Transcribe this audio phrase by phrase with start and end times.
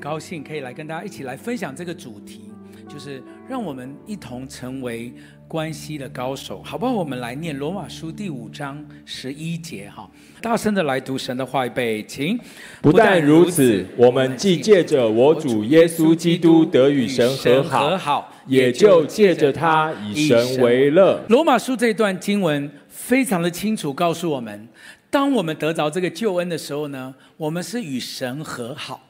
[0.00, 2.50] 高兴可以来跟大家一起来分享这个主题，
[2.88, 5.12] 就是让我们一同成为
[5.46, 6.92] 关系的高手，好不好？
[6.92, 10.08] 我们来念罗马书第五章十一节，哈，
[10.40, 12.40] 大声的来读神的话，预备，请。
[12.80, 21.20] 不但如此，我们既借着我主耶稣基督得与神和好，好也就借着他以神为乐。
[21.28, 24.66] 罗马书这段经文非常的清楚，告诉我们。
[25.10, 29.09] 当我们得着这个救恩的时候呢，我们是与神和好。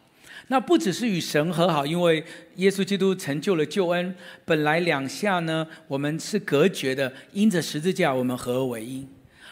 [0.50, 2.22] 那不只是与神和好，因为
[2.56, 4.12] 耶稣基督成就了救恩。
[4.44, 9.06] 本来两下呢，我们是隔绝的，因着十字架，我们合而为一。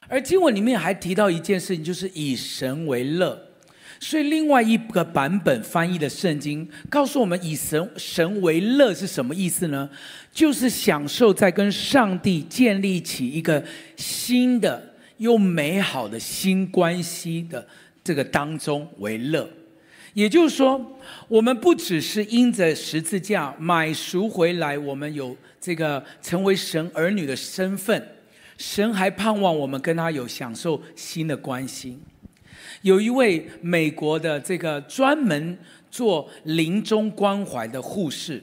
[0.09, 3.41] 而经文里面还提到一件事情，就是以神为乐。
[4.01, 9.89] 所以另外一个版本翻译的圣经告诉我们，以神神为乐是什么意思呢？
[10.33, 14.95] 就是享受在跟上帝建立起一个新的。
[15.19, 17.67] 又美好的新关系的
[18.05, 19.49] 这个当中为乐，
[20.19, 28.05] 也就是说，我们不只是因着十字架买赎回来，我们有这个成为神儿女的身份，
[28.57, 31.97] 神还盼望我们跟他有享受新的关系。
[32.83, 35.57] 有一位美国的这个专门
[35.89, 38.43] 做临终关怀的护士。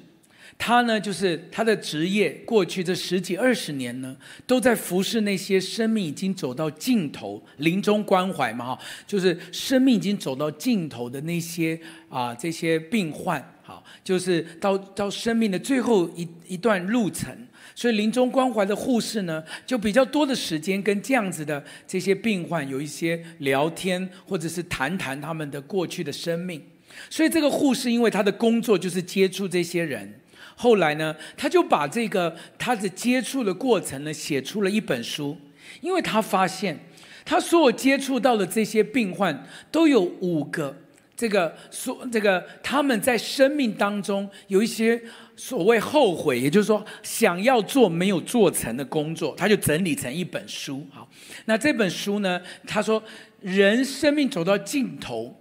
[0.57, 4.15] 他呢，就是他的职业，过去这十几二十年呢，
[4.47, 17.35] 都在服侍那些生命已经走到尽头、临终关怀嘛，哈，就是生命已经走到尽头的那些啊，这些病患，好，就是到到生命的最后一一段路程，
[17.75, 26.63] 所以临终关怀的护士呢，就比较多的时间跟这样子的这些病患有一些聊天，或者是谈谈他们的过去的生命。
[27.09, 30.11] 所以这个护士因为他的工作就是接触这些人。
[30.55, 35.37] 后来呢，他就把这个他的接触的过程呢，写出了一本书。
[35.81, 36.79] 因为他发现，
[37.25, 40.75] 他所有接触到的这些病患都有五个
[41.17, 45.01] 这个说这个他们在生命当中有一些
[45.35, 50.85] 所谓后悔，也就是说想要做没有做成的工作，他就整理成一本书。
[50.91, 51.09] 好，
[51.45, 53.03] 那这本书呢，他说
[53.41, 55.35] 人生命走到尽头。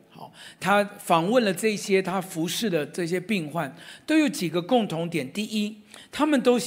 [0.58, 3.74] 他访问了这些他服侍的这些病患，
[4.06, 5.30] 都有几个共同点。
[5.32, 5.76] 第一，
[6.10, 6.58] 他们都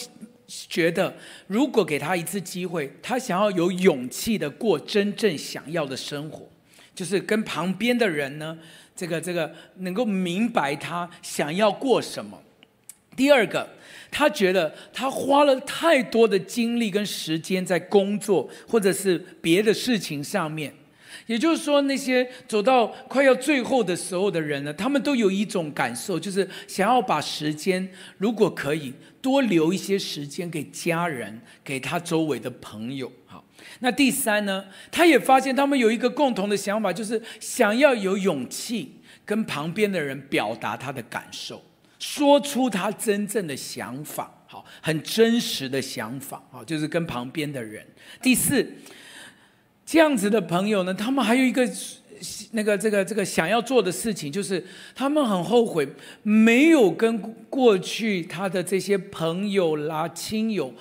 [0.48, 1.14] 觉得，
[1.48, 6.48] 如果给他一次机会，他想要有勇气的过真正想要的生活，
[6.96, 8.58] 就是跟旁边的人呢，
[8.96, 12.42] 这个这个能够明白他想要过什么。
[13.16, 13.68] 第二个，
[14.12, 20.74] 他觉得他花了太多的精力跟时间在工作或者是别的事情上面。
[21.28, 33.12] 也就是说，那些走到快要最后的时候的人呢，他们都有一种感受，就是想要把时间，如果可以多留一些时间给家人，给他周围的朋友。
[33.26, 33.44] 好，
[33.82, 41.62] 那第三呢，他也发现他们有一个共同的想法，就是想要有勇气跟旁边的人表达他的感受，
[42.00, 47.86] 说出他真正的想法，好，很真实的想法，好，就是跟旁边的人。
[48.22, 48.66] 第四。
[49.88, 51.66] 这样子的朋友呢，他们还有一个
[52.52, 54.62] 那个这个这个想要做的事情，就是
[54.94, 55.88] 他们很后悔
[56.24, 57.18] 没有跟
[57.50, 60.74] 过去他的这些朋友啦、亲友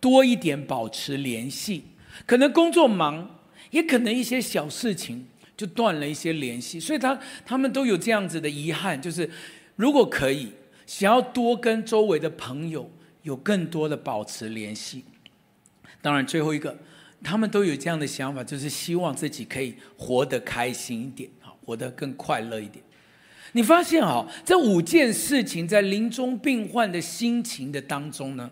[0.00, 1.84] 多一点保持联系。
[2.24, 3.38] 可能工作忙，
[3.72, 9.28] 也可能一些小事情就断了一些联系，所以他他们都有这样子的遗憾，就是
[9.74, 10.48] 如果可以，
[10.86, 12.90] 想要多跟周围的朋友
[13.22, 15.04] 有更多的保持联系。
[16.00, 16.74] 当然，最后一个。
[17.22, 22.84] 他们都有这样的想法，就是希望自己可以活得开心一点，哈，活得更快乐一点。
[23.52, 28.50] 你发现哈，这五件事情在临终病患的心情的当中呢，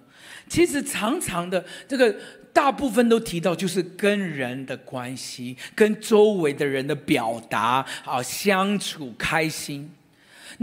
[0.48, 2.14] 其实常常的这个
[2.52, 9.91] 大部分都提到，就是跟人的关系，跟周围的人的表达，啊，相处开心。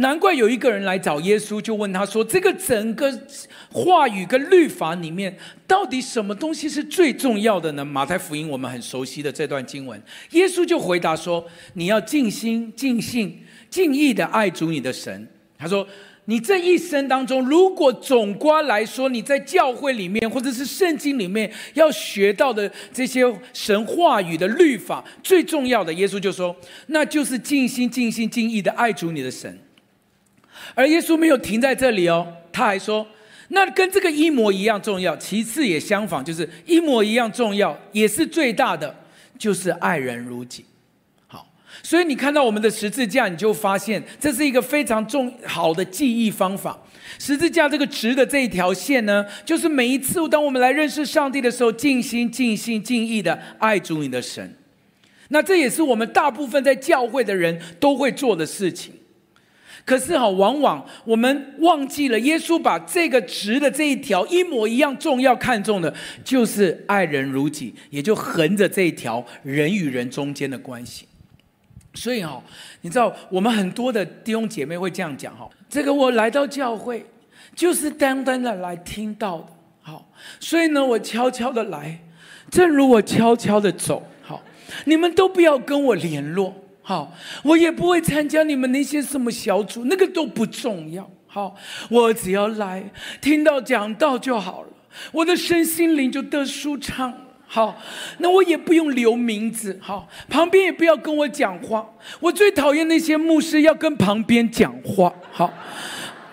[0.02, 3.12] 难怪有一个人来找耶稣，就问他说：“这个整个
[3.72, 10.02] 话语跟律法里面，到底什么东西是最重要的呢？”马太福音我们很熟悉的这段经文，
[10.32, 13.40] 耶稣就回答说：“你要尽心、尽性、
[13.70, 15.88] 尽意的爱主你的神。”他说
[16.26, 23.24] ：“你这一生当中，如果总观来说，你在教会里面或者是圣经里面要学到的这些
[23.54, 26.56] 神话语的律法，最重要的，耶稣就说，
[26.88, 29.58] 那就是尽心、尽心、尽意的爱主你的神。”
[30.74, 33.06] 而耶稣没有停在这里哦，他还说
[33.50, 38.96] ：“那跟这个一模一样重要，其次也相仿，就是一模一样重要，也是最大的，
[39.38, 40.66] 就是爱人如己。”
[41.28, 41.48] 好，
[41.84, 46.80] 所以你看到我们的十字架，你就发现这是一个非常重好的记忆方法。
[47.20, 54.56] 十字架这个直的这一条线呢，就是每一次当我们来认识上帝的时候，尽心、尽心、尽意的爱主你的神。
[55.28, 58.94] 那这也是我们大部分在教会的人都会做的事情。
[59.92, 65.94] 可是哈，往往我们忘记了，耶稣把这个直的这一条一模一样重要看重的，
[66.24, 71.06] 就是爱人如己，也就横着这一条人与人中间的关系。
[71.94, 72.42] 所以哈，
[72.80, 77.06] 你知道我们很多的弟兄姐妹会这样讲哈，这个我来到教会
[77.54, 79.48] 就是单单的来听到的，
[79.82, 80.10] 好，
[80.40, 82.00] 所以呢，我悄悄的来，
[82.50, 84.42] 正如我悄悄的走，好，
[84.86, 86.56] 你们都不要跟我联络。
[86.92, 87.10] 好，
[87.44, 91.10] 我也不会参加你们那些什么小组，那个都不重要。
[91.26, 91.56] 好，
[91.90, 92.84] 我只要来
[93.22, 94.68] 听到讲道就好了，
[95.14, 97.14] 我的身心灵就得舒畅。
[97.48, 97.82] 好，
[98.18, 99.80] 那我也不用留名字。
[99.82, 101.90] 好，旁边也不要跟我讲话。
[102.20, 105.14] 我最讨厌那些牧师要跟旁边讲话。
[105.32, 105.50] 好，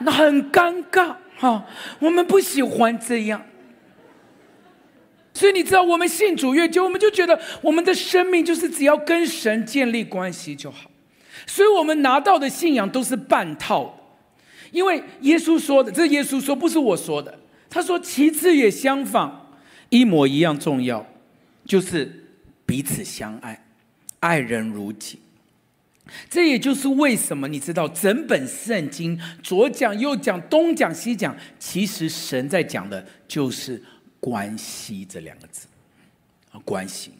[0.01, 1.15] 那很尴尬。
[1.37, 1.65] 好，
[2.01, 3.41] 我们不喜欢这样。
[5.39, 10.91] 所以你知道，我们信主越久，我们就觉得我们的生命就是只要跟神建立关系就好。
[11.47, 13.93] 所以我们拿到的信仰都是半套的，
[14.73, 17.39] 因为耶稣说的，这是耶稣说，不是我说的。
[17.71, 19.53] 他说，其次也相仿，
[19.91, 21.07] 一模一样重要，
[21.65, 22.25] 就是
[22.67, 23.65] 彼此相爱，
[24.19, 25.21] 爱人如己。
[26.29, 33.81] 这也就是为什么你知道，整本圣经左讲右讲，东讲西讲，其实神在讲的就是。
[34.21, 35.67] 关系这两个字，
[36.51, 37.13] 啊，关系。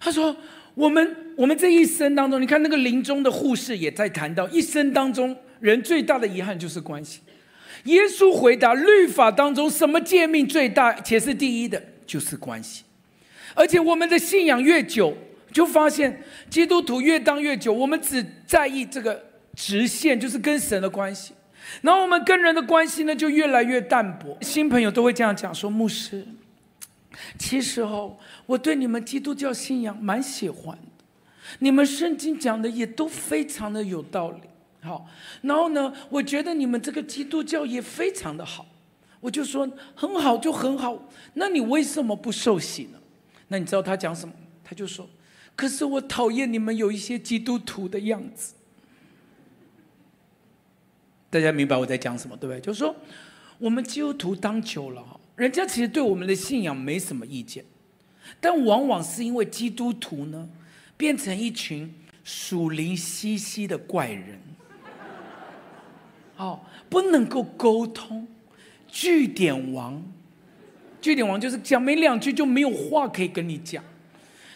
[0.00, 0.36] 他说
[0.74, 7.20] ：“我们我们这一生当中，你看那个临终的护士也在谈到，一生当中人最大的遗憾就是关系。
[7.84, 12.84] 耶稣回答：律法当中什么诫命最大且是第一的，就是关系。
[13.54, 15.16] 而且我们的信仰越久，
[15.52, 19.24] 就发现基督徒越当越久，我们只在意这个
[19.56, 21.32] 直线，就是跟神的关系。”
[21.82, 24.36] 然后我们跟人的关系呢，就越来越淡薄。
[24.40, 26.26] 新朋友都会这样讲说：“牧师，
[27.38, 28.16] 其实哦，
[28.46, 31.04] 我对你们基督教信仰蛮喜欢的，
[31.60, 34.40] 你们圣经讲的也都非常的有道理。
[34.80, 35.06] 好，
[35.42, 38.66] 然后呢，我觉得你们这个基督教也非常的好。
[39.20, 41.08] 我就说很好，就很好。
[41.34, 42.98] 那你为什么不受洗呢？
[43.48, 44.34] 那你知道他讲什么？
[44.64, 45.08] 他就说：
[45.56, 48.54] 可是我讨厌你们有一些基督徒的样子。”
[51.30, 52.60] 大家明白我在讲什么，对不对？
[52.60, 52.96] 就是说，
[53.58, 55.04] 我们基督徒当久了，
[55.36, 57.62] 人家其实对我们的信仰没什么意见，
[58.40, 60.48] 但往往是因为基督徒呢，
[60.96, 61.94] 变成一群
[62.24, 64.40] 属灵兮兮的怪人，
[66.38, 68.26] 哦，不能够沟通，
[68.86, 70.02] 据点王，
[71.02, 73.84] 据点王就是讲没两句就没有话可以跟你讲，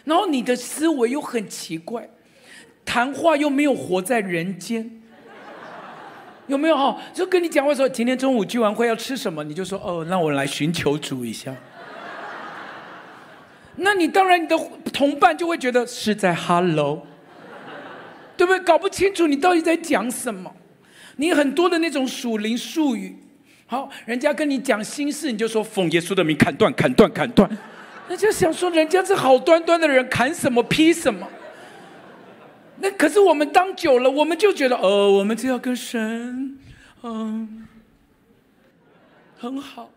[0.05, 2.09] 然后你的思维又很奇怪，
[2.83, 5.02] 谈话又没有活在人间。
[6.47, 6.97] 有没有哈？
[7.13, 9.43] 就跟你讲话说，今天中午聚完会要吃什么？
[9.43, 11.55] 你就说哦，那我来寻求主一下。
[13.77, 14.55] 那你当然你的
[14.91, 17.07] 同伴就会觉得是在 hello，
[18.37, 18.59] 对不对？
[18.59, 20.51] 搞不清楚你到底在讲什么。
[21.15, 23.15] 你很多的那种属灵术语，
[23.65, 27.49] 好，人家跟你讲心事，你就说奉耶稣的名砍断、砍断、砍断。
[28.09, 31.27] 人家想说，人家是好端端的人，砍什么劈什么。
[32.77, 36.57] 那可是我们当久了，我们就觉得，哦，我们只要跟神，
[37.01, 37.67] 嗯，
[39.37, 39.89] 很好，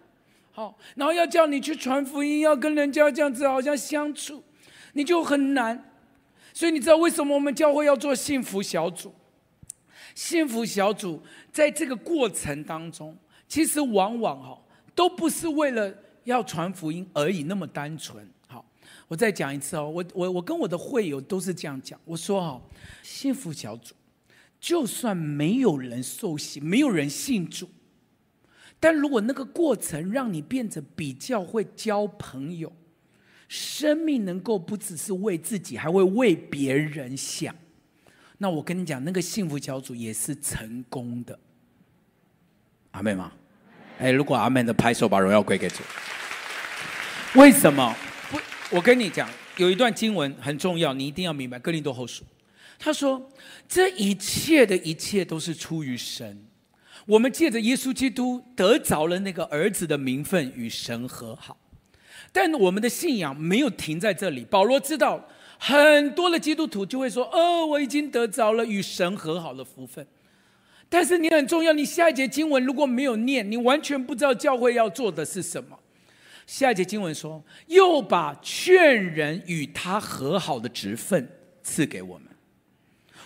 [0.52, 4.42] 好，然后要叫你去传福音，要跟人家这样子好像相处，
[4.92, 5.92] 你就很难。
[6.52, 9.14] 所以你知道为什么我们教会要做幸福小组？
[10.14, 11.22] 幸福小组
[11.52, 13.16] 在这个过程当中，
[13.48, 14.58] 其实往往哈
[14.94, 15.92] 都不是为了
[16.24, 18.26] 要传福音而已那么单纯。
[19.08, 21.98] 我再讲一次哦，我我我跟我的会友都是这样讲。
[22.04, 22.60] 我说哦，
[23.02, 23.94] 幸福小组，
[24.58, 27.68] 就算没有人受洗，没有人信主，
[28.80, 32.72] 但如果那个过程让你变得比较会交朋友，
[33.46, 37.54] 生命能够不只是为自己，还会为别人想，
[38.38, 41.38] 那我跟你讲，那个幸福小组也是成功的。
[42.90, 43.30] 阿妹吗？
[43.98, 45.84] 哎，如果阿妹的拍手，把荣耀归给主。
[47.36, 47.94] 为什么？
[48.68, 51.56] 我跟你讲，有一段经文很重要，你一定要明白。
[51.56, 52.24] 哥林多后书，
[52.80, 53.30] 他说
[53.68, 56.44] ：“这一切的一切都是出于神，
[57.06, 61.56] 我们借着耶稣基督得着了那个儿子的名分，与神和好。
[62.32, 64.44] 但我们的信仰没有停在这里。
[64.44, 70.04] 保罗知道很多的基督徒就会说：‘哦，我已经得着了与神和好的福分。’
[70.90, 75.78] 但是你很重要，你下一节经文如果没有念，你完全不知道教会要做的是什么。”
[76.46, 81.28] 下一节经文说：“又把劝人与他和好的职分
[81.62, 82.28] 赐给我们。”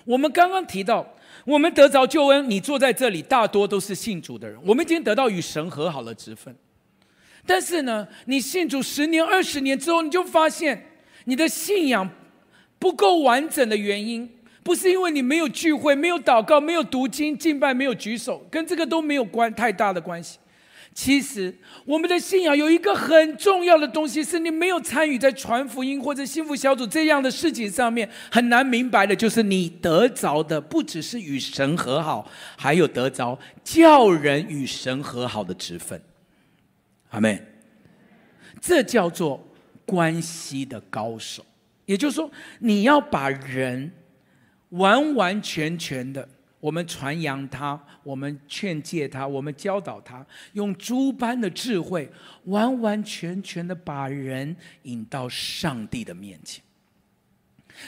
[0.06, 1.06] 我们刚刚提到，
[1.44, 4.58] 我们得着救恩，你坐在这里，大多都是信主的人。
[4.64, 6.56] 我们已经得到与神和好的职分，
[7.44, 10.86] 但是呢，你信主十年、二十年之后，你就发现
[11.26, 12.08] 你的信仰
[12.78, 14.28] 不够完整的原因，
[14.62, 20.38] 不是因为你没有聚会、没有祷告、没有读经、敬拜、没有举手，跟这个都没有关太大的关系。
[20.92, 21.56] 其实，
[21.87, 36.02] 我们的信仰有一个很重要的东西，是你没有参与在传福音或者幸福小组这样的事情上面，很难明白的，就是你得着的不只是与神和好，还有得着叫人与神和好的职分。
[37.11, 37.40] 阿妹，
[38.61, 39.49] 这叫做
[39.87, 41.47] 关系的高手。
[41.87, 43.90] 也就是说，你要把人
[44.70, 46.28] 完完全全的。
[46.60, 52.06] 我们传扬他，我们劝诫他，我们教导他，用诸般的智慧，
[52.44, 56.62] 完完全全的把人引到上帝的面前。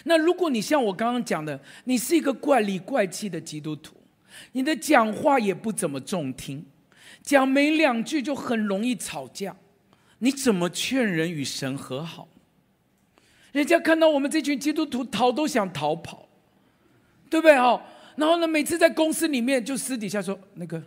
[0.05, 3.95] 那如果你像我刚刚讲的，你是一个怪里怪气的基督徒，
[4.53, 6.65] 你的讲话也不怎么中听，
[7.23, 9.55] 讲没两句就很容易吵架，
[10.21, 12.27] 你怎么劝人与神和好？
[13.53, 16.27] 人家看到我们这群基督徒逃都想逃跑，
[17.29, 17.55] 对不对？
[17.59, 17.83] 哈。
[18.17, 20.83] 然后呢，每次在公司里面就私底下说那个，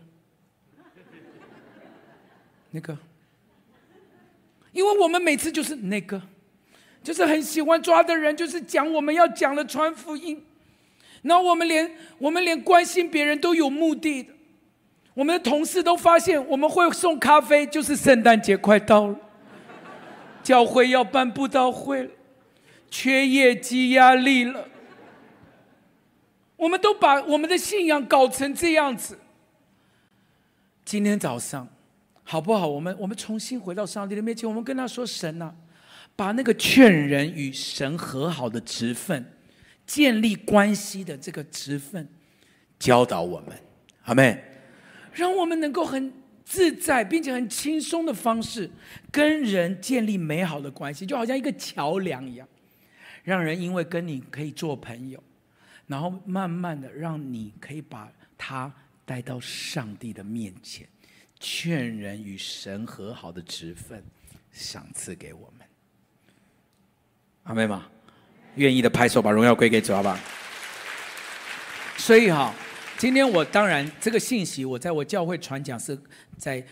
[2.72, 2.98] 那个，
[4.72, 6.22] 因为我们每次就是那个，
[7.01, 10.44] 就是很喜欢抓的人，就是讲我们要讲的传福音。
[11.24, 14.32] 然后我们连我们连关心别人都有目的的，
[15.15, 19.20] 我们的同事都发现我们会送咖啡，就是圣诞节快到了，
[20.44, 22.12] 教会要办布道会了，
[22.91, 24.70] 缺业绩压力了。
[26.57, 29.19] 我们都把我们的信仰搞成这样子。
[30.85, 31.67] 今天早上，
[32.24, 32.67] 好不好？
[32.67, 35.53] 我们我们重新回到上帝的面前，我们跟他说：“神啊，
[36.15, 39.25] 把那个劝人与神和好的职分，
[39.85, 42.07] 建立关系的这个职分，
[42.79, 43.57] 教导我们，
[44.03, 44.41] 阿们，
[45.12, 46.13] 让我们能够很
[46.45, 48.69] 自在并且很轻松的方式
[49.12, 52.47] 跟人建立美好的关系，就好像一个桥梁一样，
[53.24, 55.21] 让人因为跟你可以做朋友。”
[55.87, 58.73] 然后慢慢的，让你可以把他
[59.05, 60.87] 带到上帝的面前，
[61.39, 64.03] 劝人与神和好的职分，
[64.51, 65.67] 赏赐给我们。
[67.43, 67.87] 阿们吗？
[68.55, 70.19] 愿意的拍手，把荣耀归给主，好吧？
[71.97, 72.53] 所以哈，
[72.97, 75.95] 今天我当然这个信息，我在我教会传讲是
[76.37, 76.65] 在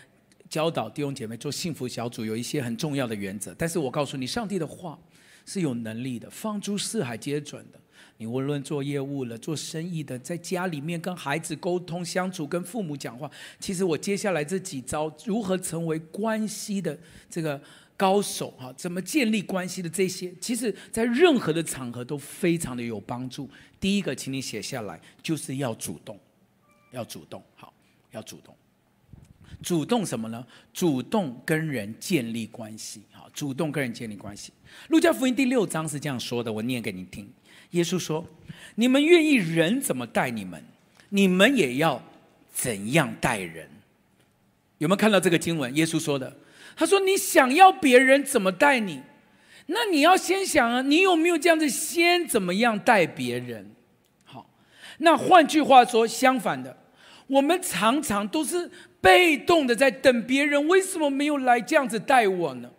[0.49, 3.53] 教导弟兄姐妹做幸福小组，有一些很重要的原则。
[3.57, 4.97] 但是我告诉你，上帝的话
[5.45, 7.79] 是有能力的，放诸四海皆准的。
[8.17, 13.29] 你无论做业务了，做生意的，在家里面跟孩子沟通相处，跟父母讲话，
[13.59, 16.97] 其实我接下来这几招如何成为关系的
[17.29, 17.59] 这个
[17.97, 23.49] 高手哈，怎么建立关系的这些，其实在任何的场合都非常的有帮助。
[23.79, 26.17] 第一个，请你写下来，就是要主动，
[26.91, 27.73] 要主动，好，
[28.11, 28.55] 要主动，
[29.61, 30.45] 主动什么呢？
[30.71, 34.53] 主动跟人建立关系，好，主动跟人建立关系。
[34.89, 37.27] 路加福音第六章是这样说的，我念给你听。
[37.73, 38.25] 耶稣说
[38.75, 40.63] ：“你们愿意人怎么待你们，
[41.09, 42.01] 你们也要
[42.51, 43.69] 怎样待人。”
[44.79, 45.73] 有没有看到这个经文？
[45.75, 46.35] 耶稣说的，
[46.75, 49.01] 他说：“你想要别人怎么待你，
[49.67, 53.71] 那你要先想啊，你有没有这样子先怎么样待别人？”
[54.25, 54.49] 好，
[54.99, 56.77] 那换句话说，相反的，
[57.27, 62.69] 我们常常都是被动的在等别人，为什么没有来这样子待我呢？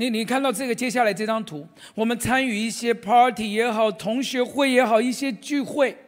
[0.00, 5.98] 你你看到这个接下来这张图，我们参与一些 party 也好，同学会也好，一些聚会，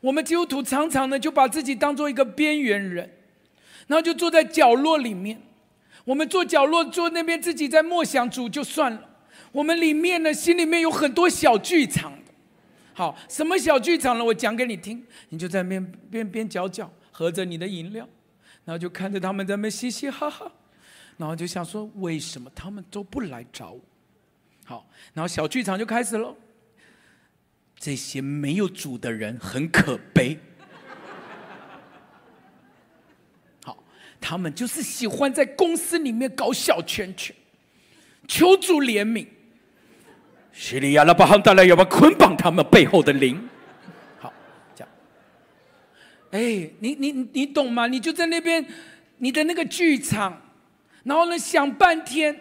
[0.00, 3.08] 我们基督徒常常呢就把自己当做一个边缘人，
[3.86, 5.40] 然后就坐在角落里面，
[6.04, 9.08] 我们坐角落坐那边自己在默想主就算了，
[9.52, 12.12] 我们里面呢心里面有很多小剧场，
[12.92, 14.24] 好，什么小剧场呢？
[14.24, 18.04] 我讲给你听，你就在那边边边角角喝着你的饮料，
[18.64, 20.50] 然后就看着他们在那嘻嘻哈哈。
[21.22, 23.80] 然后就想说，为什么他们都不来找我？
[24.64, 26.34] 好，然后小剧场就开始了。
[27.76, 30.36] 这些没有主的人很可悲。
[33.64, 33.84] 好，
[34.20, 37.32] 他们就是喜欢在公司里面搞小圈圈，
[38.26, 39.28] 求主怜悯。
[40.50, 43.48] 叙利亚拉巴哈带来要不要捆绑他们背后的灵？
[44.18, 44.32] 好，
[44.74, 44.92] 这样。
[46.32, 47.86] 哎，你你你懂吗？
[47.86, 48.66] 你就在那边，
[49.18, 50.48] 你的那个剧场。
[51.04, 52.38] 然后呢，想半天，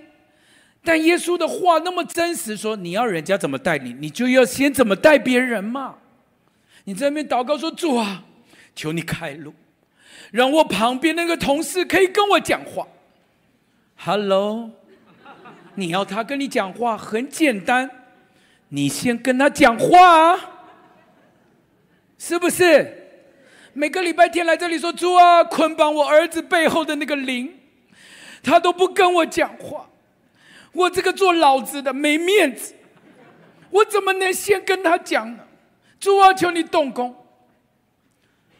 [0.84, 5.96] 但耶稣的话那么真实，说你要人家怎么待你，你就要先怎么待别人嘛。
[6.84, 8.24] 你在那边祷告说：“主啊，
[8.76, 9.54] 求你开路，
[10.32, 12.88] 让我旁边那个同事可以跟我讲话。”
[13.98, 14.72] Hello，
[15.76, 17.90] 你要他跟你讲话很简单，
[18.70, 20.40] 你先跟他讲话啊，
[22.18, 22.98] 是不是？
[23.74, 27.58] 每个礼拜天来这里说：“主啊，捆绑我儿子背后的那个灵。”
[28.44, 29.90] 他都不跟我讲话，
[30.72, 32.74] 我这个做老子的没面子，
[33.70, 35.44] 我怎么能先跟他讲呢？
[36.00, 37.16] 主啊，求你动工。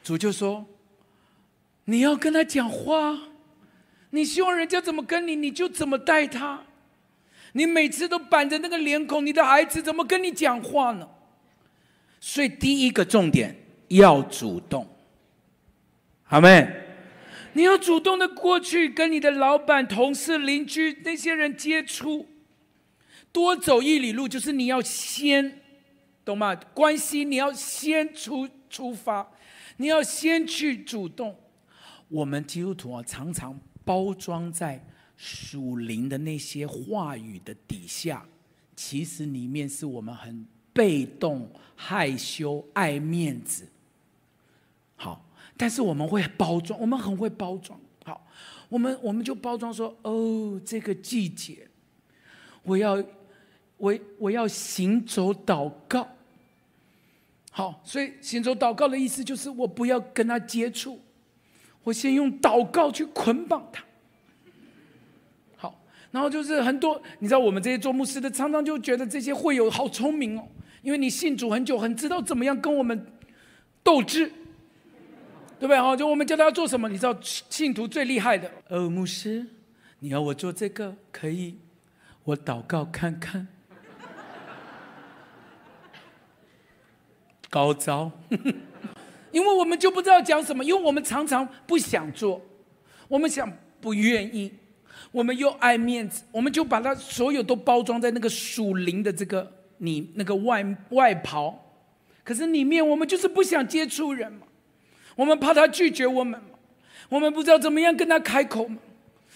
[0.04, 0.66] 主就说
[1.86, 3.18] ：“你要跟他讲话，
[4.12, 6.62] 你希望人家怎么跟你，你就怎么待他。
[7.54, 11.08] 你每次都板着那个脸孔，你的孩子怎么跟你讲话呢？”
[12.20, 13.56] 所以第一个重点
[13.88, 14.88] 要主动，
[16.28, 16.91] 阿们，
[17.54, 22.28] 你要主动的过去跟你的老板、同事、邻居那些人接触，
[23.32, 25.62] 多走一里路，就是你要先，
[26.24, 26.56] 懂吗？
[26.74, 29.32] 关系你要先出出发，
[29.78, 31.38] 你要先去主动。
[32.08, 38.26] 我们基督徒啊，常常包装在属灵的那些话语的底下，
[38.76, 40.46] 其实里面是我们很。
[40.74, 43.68] 被动、害羞、爱面子，
[44.96, 45.30] 好，
[45.62, 47.80] 但是我们会包装，我们很会包装。
[48.04, 48.26] 好，
[48.68, 51.68] 我们我们就包装说：哦，这个季节，
[52.64, 52.98] 我要
[53.78, 56.08] 我我要行走祷告。
[57.52, 61.00] 好，所以行走祷告的意思就是我不要跟他接触，
[61.84, 63.84] 我先用祷告去捆绑他。
[65.58, 70.48] 好，然后就是很多，你知道我们这些做牧师的，常常就觉得这些会友好聪明哦。
[70.82, 73.06] 因为你信主很久，很知道怎么样跟我们
[73.84, 74.32] 斗智，
[75.62, 75.80] 对不对？
[75.80, 78.50] 哈，就我们叫他要做什么，你知道信徒最厉害的。
[78.70, 79.46] 哦，牧师，
[80.00, 81.60] 你要我做这个可以，
[82.24, 83.48] 我祷告看看。
[87.48, 88.12] 高招，
[89.32, 92.42] 因为我们就不知道讲什么，因为我们常常不想做，
[93.08, 93.48] 我们想
[93.80, 94.52] 不愿意，
[95.12, 99.60] 我们又爱面子，我们就把它所有都包装在那个属灵的这个。
[99.84, 101.76] 你那个外外袍，
[102.24, 104.46] 可是里面我们就是不想接触人嘛，
[105.16, 106.40] 我们怕他拒绝我们，
[107.10, 108.78] 我们不知道怎么样跟他开口嘛。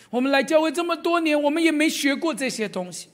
[0.09, 3.09] 我们来教会这么多年，我们也没学过这些东西，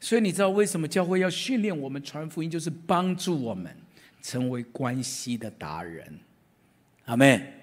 [0.00, 3.74] 所以你知道为什么教会要训练我们传福音，就是帮助我们
[4.20, 6.18] 成为关系的达人。
[7.06, 7.54] 阿妹，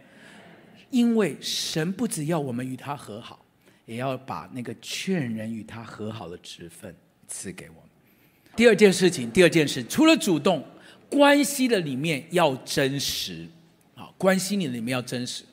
[0.90, 3.46] 因为神不只要我们与他和好，
[3.86, 6.96] 也要把那个劝人与他和好的职分
[7.28, 7.84] 赐给我们。
[8.56, 10.66] 第二件事情，第二件事，除了主动，
[11.10, 13.46] 关系的里面要真实，
[14.20, 15.44] 啊，关系里里面要真实。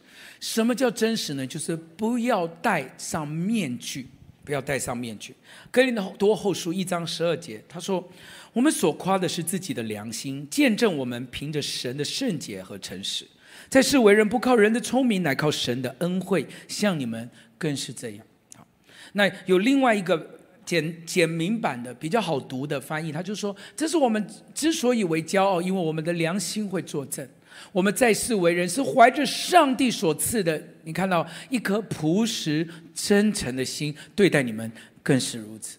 [0.40, 1.46] 什么叫真实呢？
[1.46, 4.09] 就是不要戴上面具，
[4.44, 5.35] 不要戴上面具。
[5.70, 8.07] 格林的多后书一章十二节，他说
[8.52, 13.26] ：“我们所夸的是自己的良心，见证我们凭着神的圣洁和诚实，
[13.68, 18.26] 在世为人不靠人的聪明，乃靠神的恩惠，像你们更是这样。”
[18.57, 18.66] 好，
[19.12, 20.33] 那有另外一个。
[20.66, 27.24] 简简明版的比较好读的翻译，他就说：“这是我们之所以为骄傲，因为我们的良心会作证。
[27.73, 34.71] 我们在世为人是怀着上帝所赐的，你看到一颗朴实真诚的心对待你们，
[35.03, 35.79] 更是如此。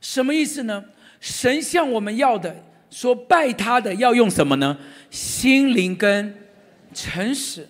[0.00, 0.84] 什么意思呢？
[1.20, 4.76] 神向我们要的，说拜他的要用什么呢？
[5.10, 6.34] 心灵跟
[6.92, 7.68] 诚实。”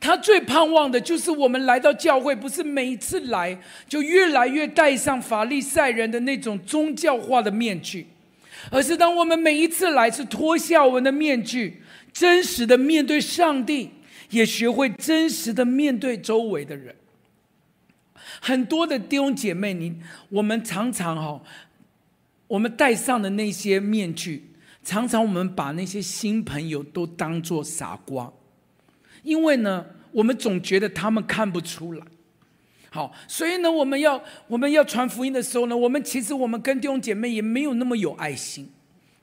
[0.00, 8.06] 他最盼望的就是我们来到教会，不是每一次来就越来越戴上法利赛人的那种宗教化的面具，
[8.70, 11.82] 而是当我们每一次来是脱下我们的面具，
[12.18, 13.90] 真实的面对上帝，
[14.30, 16.96] 也学会真实的面对周围的人。
[18.40, 19.96] 很多的弟兄姐妹，你
[20.28, 21.40] 我们常常哈，
[22.48, 24.50] 我们戴上的那些面具，
[24.82, 28.32] 常常我们把那些新朋友都当作傻瓜。
[29.22, 32.04] 因为呢，我们总觉得他们看不出来，
[32.90, 38.68] 好，所以呢，我们要我们要传福音的时候呢，我们其实我们跟弟兄姐妹也没有那么有爱心，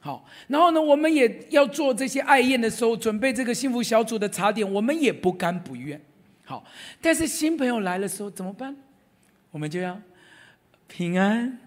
[0.06, 6.00] 好，然后呢，我们也要做这些爱宴的时候，准备这个幸福小组的茶点，我们也不甘不愿，
[6.44, 6.64] 好，
[7.02, 8.78] 但是新朋友来的时候怎么办？
[9.50, 10.00] 我们就要
[10.88, 11.58] 平安，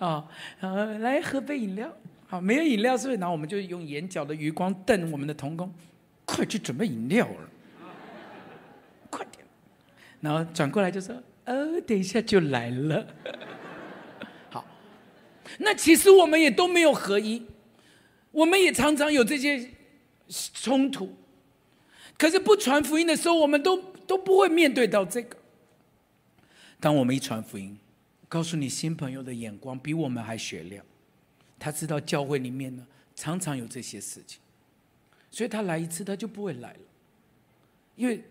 [0.00, 0.26] 啊，
[0.58, 3.20] 然后来喝杯饮料，好，没有饮料是不是？
[3.20, 5.72] 然后我们就用眼角的余光瞪我们的童工。
[6.24, 7.48] 快去准备饮料了，
[9.10, 9.46] 快点！
[10.20, 11.14] 然后转过来就说
[11.46, 13.06] ：“哦，等一下就来了。”
[15.58, 17.44] 那其实我们也都没有合一，
[18.30, 19.70] 我们也常常有这些
[20.28, 21.14] 冲突。
[22.16, 25.36] 可是不传福音的时候，我们都都不会面对到这个。
[26.80, 27.78] 当我们一传福音，
[28.28, 30.84] 告诉你新朋友的眼光比我们还雪亮，
[31.58, 34.40] 他知道教会里面呢常常有这些事情。
[35.30, 36.80] 所以他来一次，他就不会来了。
[37.96, 38.22] 因为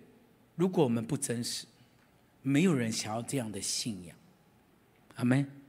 [0.55, 1.65] 如果我们不真实，
[2.41, 4.15] 没有人想要这样的信仰。
[5.15, 5.62] 阿门。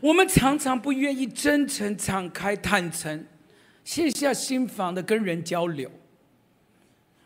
[0.00, 3.26] 我们常常不愿意真诚、敞开、坦诚，
[3.84, 5.90] 卸下心防的跟人交流。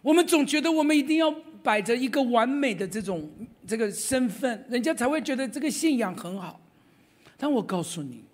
[0.00, 1.30] 我们总觉得我们一定要
[1.62, 3.30] 摆着一个完美的这种
[3.66, 6.60] 这个身份，人家才会觉得这个信仰很好。
[7.36, 8.24] 但我告诉你，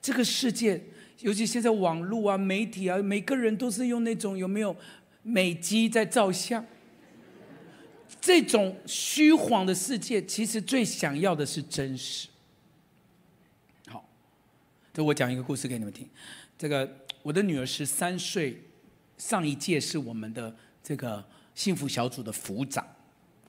[0.00, 0.82] 这个世界。
[1.20, 4.76] 尤其现在网络啊、媒体啊，每个人都是用那种有没有
[5.22, 6.62] 美肌在照相？
[8.20, 12.28] 这种虚晃的世界，其实最想要的是真实。
[14.96, 16.08] 好，这我讲一个故事给你们听。
[16.56, 16.90] 这个
[17.22, 18.58] 我的女儿十三岁，
[19.18, 21.22] 上一届是我们的这个
[21.54, 22.82] 幸福小组的组长，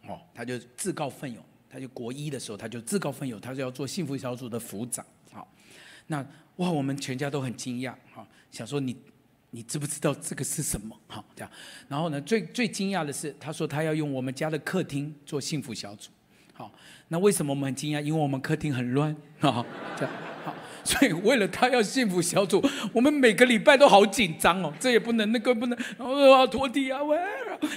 [0.05, 5.05] 哦，她就自告奋勇，她就国一的时候，她就自告奋勇，她就要做幸福小组的组长。
[5.31, 5.47] 好，
[6.07, 6.17] 那
[6.57, 8.95] 哇，我们全家都很惊讶，哈，想说你。
[9.51, 10.93] 你知不知道这个是什么？
[11.07, 11.49] 好，这样。
[11.87, 16.11] 然后呢，最最惊讶的是，他说他要用我们家的客厅做幸福小组。
[16.51, 16.69] 好，
[17.07, 18.01] 那为什么我们很惊讶？
[18.01, 19.15] 因为我们客厅很乱。
[19.39, 20.13] 好，这样。
[20.43, 20.53] 好，
[20.89, 27.17] 所以为了他要幸福小组，我们每个礼拜都好紧张哦，这也不能，那个不能，然后拖地啊，喂，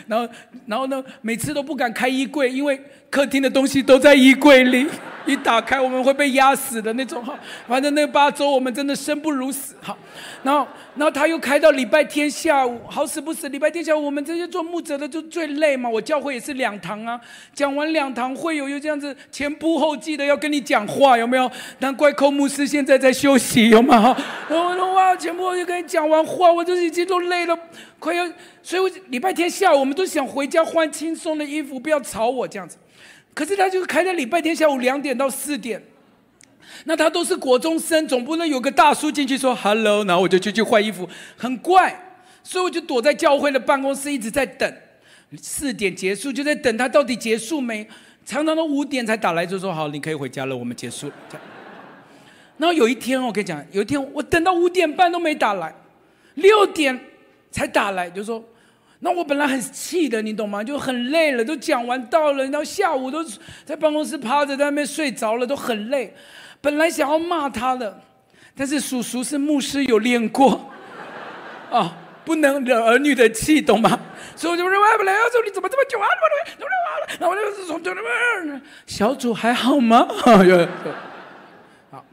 [0.06, 0.28] 然后
[0.66, 4.86] 然后呢，每次都不敢开衣柜，因为客厅的东西都在衣柜里，
[5.26, 7.24] 一打开我们会被压死的那种。
[7.24, 9.74] 哈，反正那八周我们真的生不如死。
[9.82, 9.96] 哈，
[10.42, 10.66] 然后。
[10.96, 15.88] 然后他又开到礼拜天下午，好死不死，礼拜天下午我们这些做牧者的就最累嘛。
[15.88, 17.18] 我教会也是两堂啊，
[17.54, 21.50] 讲完两堂会有又这样子前仆后继的要跟你讲话，有没有？
[21.78, 24.14] 难怪寇牧师现在在休息，有吗？
[24.50, 27.56] 然后说哇，前仆后继跟你讲完话，我就已经都累了，
[28.00, 28.28] 快要。
[28.60, 32.76] 所以我礼拜天下午我们都想回家换轻松的衣服，不要吵我这样子。
[33.32, 35.80] 可是他就是开在礼拜天下午两点到四点。
[36.84, 44.72] 那他都是国中生，总不能有个大叔进去说 “hello”，然后我就去去换衣服，很怪，所以我就躲在教会的办公室一直在等，
[45.42, 47.86] 四点结束就在等他到底结束没，
[48.24, 51.10] 常常都五点才打来就说好，你可以回家了，我们结束。
[52.56, 55.74] 然后有一天我跟你讲，有一天我等到五点半都没打来，
[56.34, 56.98] 六点
[57.50, 58.42] 才打来，就说，
[59.00, 60.62] 那我本来很气的，你懂吗？
[60.62, 63.24] 就很累了，都讲完到了，然后下午都
[63.64, 66.14] 在办公室趴着在那边睡着了，都很累。
[66.60, 68.00] 本来想要骂他的，
[68.54, 70.70] 但是叔叔是牧师，有练过，
[71.70, 73.98] 啊， 不能惹儿女的气，懂吗？
[74.36, 76.06] 所以我就说：“哎，不来，说你怎么这么久啊？
[76.06, 76.70] 怎么怎么怎么？”
[77.18, 78.00] 然后我就从这里
[78.86, 80.06] 小组还好吗？
[81.90, 82.04] 好，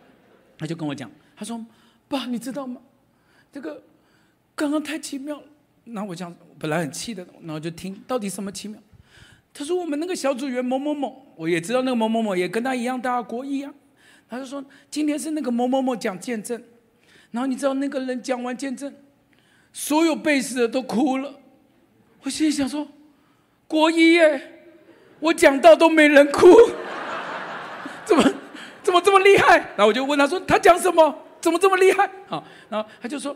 [0.58, 1.64] 他就跟我讲，他说
[2.10, 2.82] ：“爸，你知道吗？
[3.52, 3.82] 这个
[4.58, 5.44] 刚刚太奇妙了。”
[5.86, 8.78] 然后我讲，本来很气的，然后就听到底什么奇妙？
[9.54, 13.74] 他说：“我们那个小组员某某某，我也知道那个某某某也跟他一样大，国一啊。”
[14.30, 16.62] 他就说：“今天是那个某某某讲见证，
[17.32, 18.94] 然后你知道那个人讲完见证，
[19.72, 21.40] 所有被试的都哭了。
[22.24, 22.86] 我心里想说，
[23.68, 24.66] 国一耶，
[25.22, 26.48] 我讲到都没人哭，
[28.04, 28.34] 怎么
[28.84, 29.58] 怎么这么厉害？
[29.58, 31.24] 然后我就问他说：他讲什么？
[31.40, 32.10] 怎么这么厉害？
[32.28, 33.36] 好，然后他就说，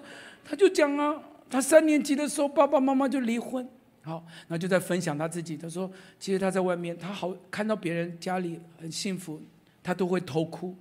[0.52, 1.16] 他就讲啊，
[1.50, 3.66] 他三年级的时候爸爸妈妈就离婚，
[4.02, 5.56] 好，然后就在分享他自己。
[5.56, 9.42] 他说，其实他在外面，他好看到别人家里很幸福。”
[9.84, 10.76] 他都会偷哭，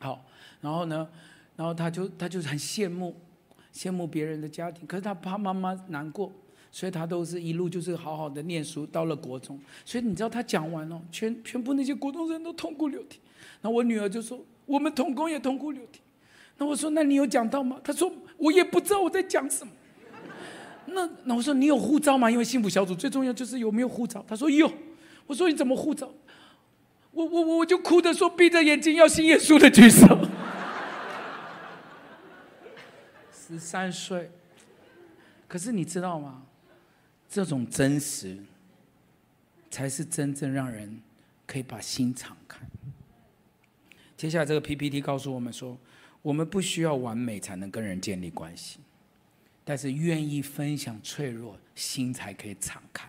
[0.00, 0.24] 好，
[0.60, 1.08] 然后呢，
[1.54, 3.14] 然后他就他就很羡慕，
[3.72, 6.32] 羡慕别人的家庭，可是他怕妈妈难过，
[6.72, 13.20] 所以他都是一路就是好好的念书，到了国中，所以你知道他讲完了，全全部那些国中生都痛哭流涕，
[13.60, 16.00] 然后我女儿就说，我们同工也痛哭流涕，
[16.58, 17.80] 那我说，那你有讲到吗？
[17.82, 19.72] 他说，我也不知道我在讲什么，
[20.86, 22.30] 那那我说，你有护照吗？
[22.30, 24.70] 因为幸福小组最重要就是有没有护照，他说有，
[25.26, 26.12] 我说你怎么护照？
[27.12, 27.24] 我？
[27.24, 30.06] 我我我就哭着说，闭着眼睛要信耶稣的举手。
[33.32, 34.30] 十三岁，
[35.46, 36.42] 可是你知道吗？
[37.30, 38.36] 这种真实，
[39.70, 41.00] 才是真正让人
[41.46, 42.60] 可以把心敞开。
[44.16, 45.78] 接下来这个 PPT 告诉我们说，
[46.22, 48.78] 我们不需要完美才能跟人建立关系，
[49.64, 53.08] 但是愿意分享脆弱，心才可以敞开。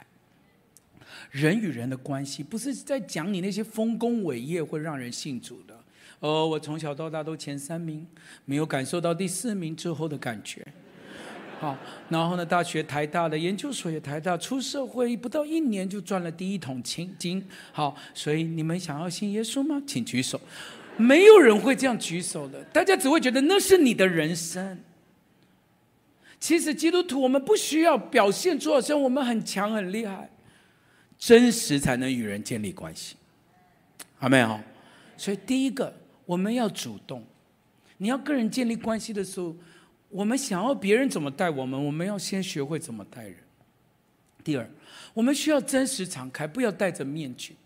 [1.32, 5.78] 人与人的关系，不是在讲你那些丰功伟业会让人信主的。
[6.20, 8.06] 哦，我从小到大都前三名，
[8.46, 10.66] 没有感受到第四名之后的感觉。
[11.60, 17.44] 好，然后呢，大学台大的研究所也台大，出社会不到一年就赚了第一桶金。
[17.72, 19.82] 好，所以你们想要信耶稣吗？
[19.86, 20.40] 请举手。
[21.00, 24.78] 没有人会这样举手的，大家只会觉得那是你的人生。
[26.40, 30.30] 其实基督徒，我们不需要表现出好像我们很强很厉害。
[31.18, 33.18] 真实才能与人建立关系，
[34.18, 34.58] 好没有？
[35.18, 35.94] 所以第一个，
[36.26, 37.22] 我们要主动。
[37.98, 39.54] 你要跟人建立关系的时候，
[40.08, 43.36] 我们想要别人怎么待我们，我们要先学会怎么待人。
[44.46, 44.66] 第二，
[45.14, 47.58] 我们需要真实敞开，不要戴着面具。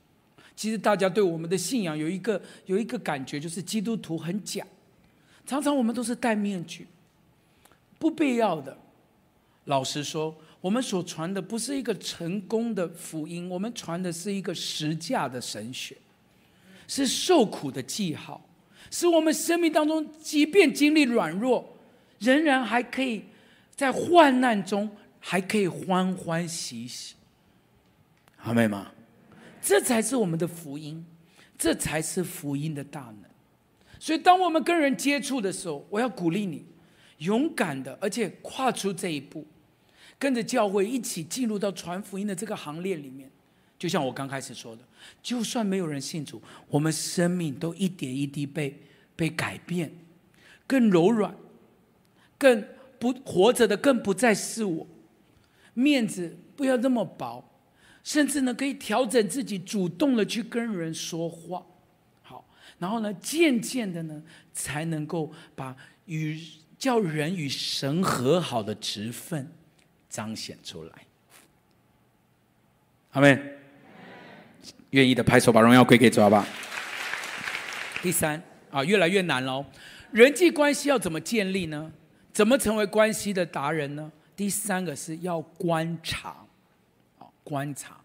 [0.55, 4.65] 其实大家对我们的信仰有一个有一个感觉，就是基督徒很假，
[5.45, 6.87] 常常我们都是戴面具，
[7.99, 8.77] 不必要的。
[9.65, 10.35] 老实说。
[10.63, 15.93] 我们所传的不是一个成功的福音，我们传的是一个实价的神学，
[16.87, 18.41] 是受苦的记号，
[18.89, 21.77] 是我们生命当中即便经历软弱，
[22.19, 23.25] 仍然还可以
[23.75, 24.89] 在患难中
[25.19, 27.15] 还可以欢欢喜喜。
[28.37, 28.89] 阿妹吗？
[29.63, 31.03] 这才是我们的福音，
[31.57, 33.23] 这才是福音的大能。
[33.97, 36.65] 所以，当我们跟人接触的时候，我要鼓励你，
[37.19, 39.47] 勇敢的，而且跨出这一步，
[40.19, 43.31] 跟着教会一起进入到传福音的这个行列里面。
[43.79, 44.81] 就像我刚开始说的，
[45.21, 48.77] 就算没有人信主，我们生命都一点一滴被
[49.15, 49.89] 被改变，
[50.67, 51.33] 更柔软，
[52.37, 52.65] 更
[52.99, 54.87] 不活着的更不再是我，
[55.73, 57.43] 面子不要那么薄，
[58.03, 61.65] 甚至呢可以调整自己，主动的去跟人说话，
[62.21, 62.45] 好，
[62.77, 64.21] 然后呢渐渐的呢
[64.53, 66.39] 才能够把与
[66.77, 69.51] 叫人与神和好的职分
[70.09, 70.91] 彰显出来，
[73.11, 73.59] 阿们。
[74.91, 76.45] 愿意的拍手，把荣耀归给主，好吧？
[78.03, 78.39] 第三
[78.69, 79.65] 啊，越来越难喽。
[80.11, 81.91] 人际关系要怎么建立呢？
[82.31, 84.11] 怎么成为关系的达人呢？
[84.35, 86.45] 第三个是要观察，
[87.43, 87.99] 观察。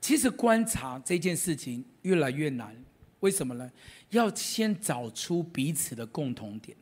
[0.00, 2.76] 其实观察这件事情越来越难，
[3.20, 3.70] 为什么呢？
[4.10, 6.76] 要先找出彼此的共同点。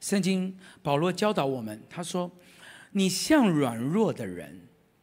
[0.00, 2.30] 圣经保罗教导我们，他说
[2.92, 4.60] ：“你像软弱的人，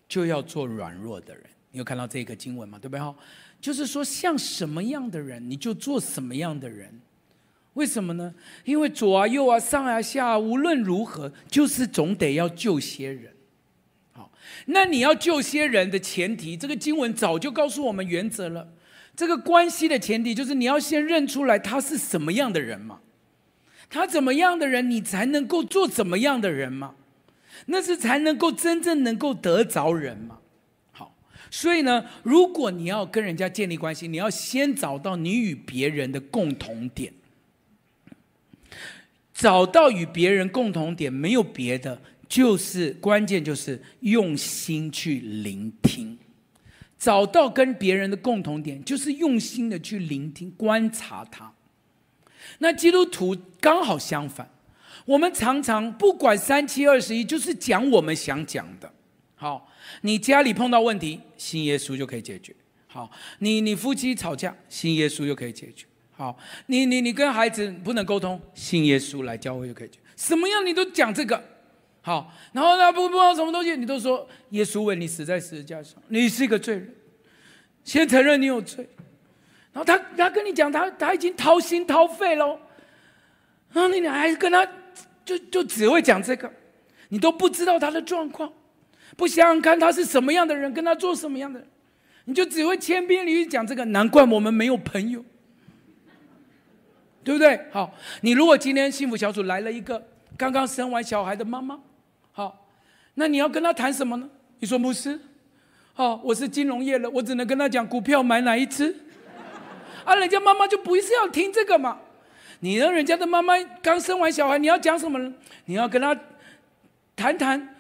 [0.08, 2.78] 就要做软弱的人。”你有看到这个经文吗？
[2.78, 3.00] 对不对？
[3.00, 3.16] 哈
[3.62, 7.00] 就是说，像什么样的人，你就做什么样的人。
[7.76, 8.36] 为什么呢？
[8.66, 13.31] 因为左啊右啊上啊下啊，无论如何，就是总得要救些人。
[14.66, 18.68] 那你要救些人的前提，这个经文早就告诉我们原则了。
[19.16, 23.00] 这个关系的前提就是你要先认出来他是什么样的人嘛。
[23.90, 26.96] 他怎么样的人，你才能够做怎么样的人嘛。
[27.66, 30.40] 那是才能够真正能够得着人嘛。
[30.92, 31.14] 好
[31.52, 37.14] 所以呢，如果你要跟人家建立关系，你要先找到你与别人的共同点。
[39.34, 46.18] 找到与别人共同点，没有别的，就是关键就是用心去聆听。
[46.98, 51.52] 找到跟别人的共同点，就是用心的去聆听、观察他。
[52.60, 54.50] 那基督徒刚好相反，
[55.06, 58.90] 我们常常不管三七二十一，就是讲我们想讲的。
[59.36, 59.68] 好。
[60.02, 62.56] 你家里碰到问题，信耶稣就可以解决。
[62.88, 65.86] 好，你你夫妻吵架，信耶稣就可以解决。
[66.12, 70.00] 好，你你你跟孩子不能沟通，信耶稣来教会就可以解决。
[70.16, 71.44] 什么样你都讲这个。
[72.02, 76.96] 好，然后呢，不不知道什么东西，你都说耶稣为你死在十字架上，你是一个罪人，
[77.84, 78.90] 先承认你有罪。
[79.72, 82.60] 然后他他跟你讲，他他已经掏心掏肺了，
[83.72, 84.68] 然后你还跟他
[85.24, 86.52] 就就只会讲这个，
[87.10, 88.52] 你都不知道他的状况。
[89.16, 91.70] 不想想看他是什么样的人，跟他做什么样的人，
[92.26, 93.86] 你就只会千篇一律讲这个。
[93.86, 95.24] 难怪我们没有朋友，
[97.24, 97.68] 对不对？
[97.72, 100.04] 好，你如果今天幸福小组来了一个
[100.36, 101.80] 刚刚生完小孩的妈妈，
[103.14, 104.30] 那你要跟他谈什么呢？
[104.60, 105.20] 你说牧师，
[105.96, 108.96] 哦，我是金融业的，我只能跟他讲股票买哪一只，
[110.06, 112.00] 啊，人家妈妈就不是要听这个嘛。
[112.60, 115.34] 你让人家的妈妈刚生完小孩，你要讲什么呢？
[115.66, 116.16] 你要跟他
[117.16, 117.76] 谈谈。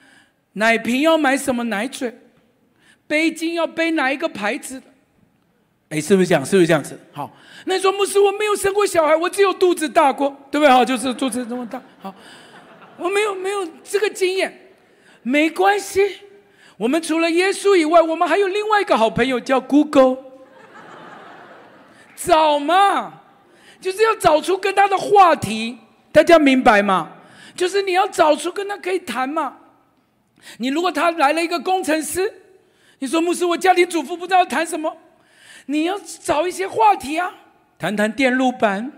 [0.54, 2.14] 奶瓶要买什么奶嘴？
[3.08, 4.88] 背巾要背哪一个牌子的？
[5.88, 6.46] 哎，是不是这样？
[6.46, 7.00] 是不是这样子？
[7.14, 7.32] 好，
[7.66, 10.70] 那你说牧师，我没有生过小孩，我只有肚子大过，对不对？
[10.70, 11.82] 好，就是肚子这么大。
[12.02, 12.14] 好，
[12.98, 14.71] 我没有没有这个经验，
[15.24, 16.22] 没关系。
[16.78, 20.18] 我们除了耶稣以外，我们还有另外一个好朋友叫 Google。
[22.16, 23.22] 找嘛，
[23.80, 25.78] 就是要找出跟他的话题，
[26.12, 27.14] 大家明白吗？
[27.56, 29.58] 就是你要找出跟他可以谈嘛。
[30.58, 32.32] 你如果他来了一个工程师，
[33.00, 34.96] 你说牧师，我家庭主妇不知道谈什么，
[35.66, 37.34] 你要找一些话题啊，
[37.78, 38.92] 谈谈电路板，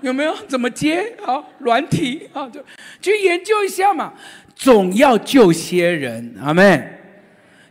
[0.00, 1.44] 有没有怎么接啊？
[1.58, 2.62] 软体啊，就
[3.00, 4.14] 去研究一下嘛。
[4.54, 6.98] 总要救些人，阿们，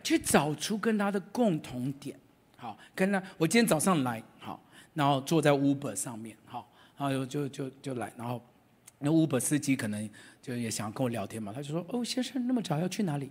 [0.04, 2.18] 去找出跟他的共同点。
[2.58, 4.62] 好，跟他，我今天早上来，好，
[4.94, 8.42] 然后坐在 Uber 上面，好，然后就就就来，然后
[9.00, 10.10] 那 Uber 司机可能。
[10.42, 13.30] 就也想跟我聊天嘛，他就说：“哦，先生那么早要去哪里？”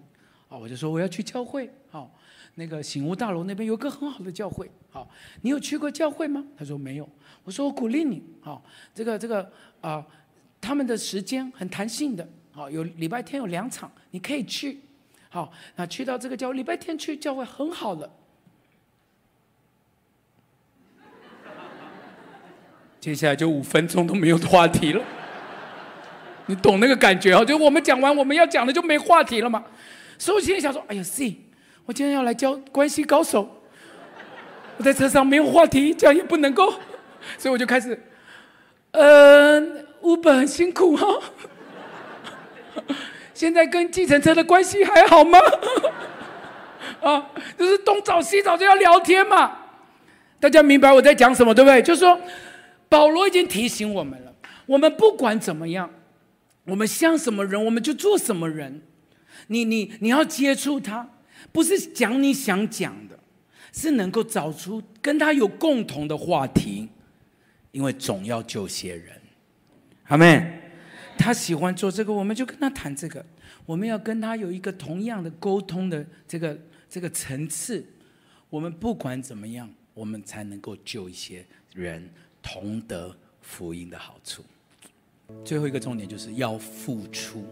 [0.48, 1.68] 啊，我就说我要去教会。
[1.90, 2.08] 好，
[2.54, 4.70] 那个醒悟大楼那边有个很好的教会。
[4.90, 5.10] 好，
[5.40, 6.46] 你有去过教会吗？
[6.56, 7.08] 他说没有。
[7.42, 8.22] 我说我鼓励你。
[8.40, 10.06] 好，这个这个啊、
[10.60, 12.28] 他们的时间很弹性的。
[12.60, 14.78] 好，有礼拜天有两场，你可以去。
[15.30, 18.10] 好，那去到这个教，礼拜天去教会很好了。
[23.00, 25.02] 接下来就五分钟都没有话题了。
[26.44, 27.42] 你懂那个感觉哦？
[27.42, 29.64] 就我们讲完我们要讲的就没话题了嘛。
[30.18, 31.34] 所以我心里想说：“哎呀，C，
[31.86, 33.62] 我今天要来教关系高手，
[34.76, 36.74] 我在车上没有话题，这样也不能够。”
[37.38, 37.98] 所以我就开始，
[38.90, 41.22] 嗯，Uber 很辛苦、哦。
[43.34, 45.38] 现在跟计程车的关系还好吗？
[47.00, 49.56] 啊，就是东找西找就要聊天嘛。
[50.38, 51.82] 大家明白我在讲什么，对不对？
[51.82, 52.18] 就是说，
[52.88, 54.34] 保罗已经提醒我们了，
[54.66, 55.90] 我们不管怎么样，
[56.64, 58.82] 我们像什么人，我们就做什么人。
[59.46, 61.08] 你你你要接触他，
[61.52, 63.18] 不是讲你想讲的，
[63.72, 66.88] 是能够找出跟他有共同的话题，
[67.72, 69.20] 因为总要救些人。
[70.08, 70.59] 阿们，
[71.20, 73.24] 他喜欢做这个，我们就跟他谈这个。
[73.66, 77.84] 我们要跟他有一个同样的沟通的这个这个层次。
[78.48, 82.08] 我们不管怎么样，我们才能够救一些人，
[82.40, 84.42] 同得福音的好处。
[85.44, 87.44] 最后一个重点就是要付出，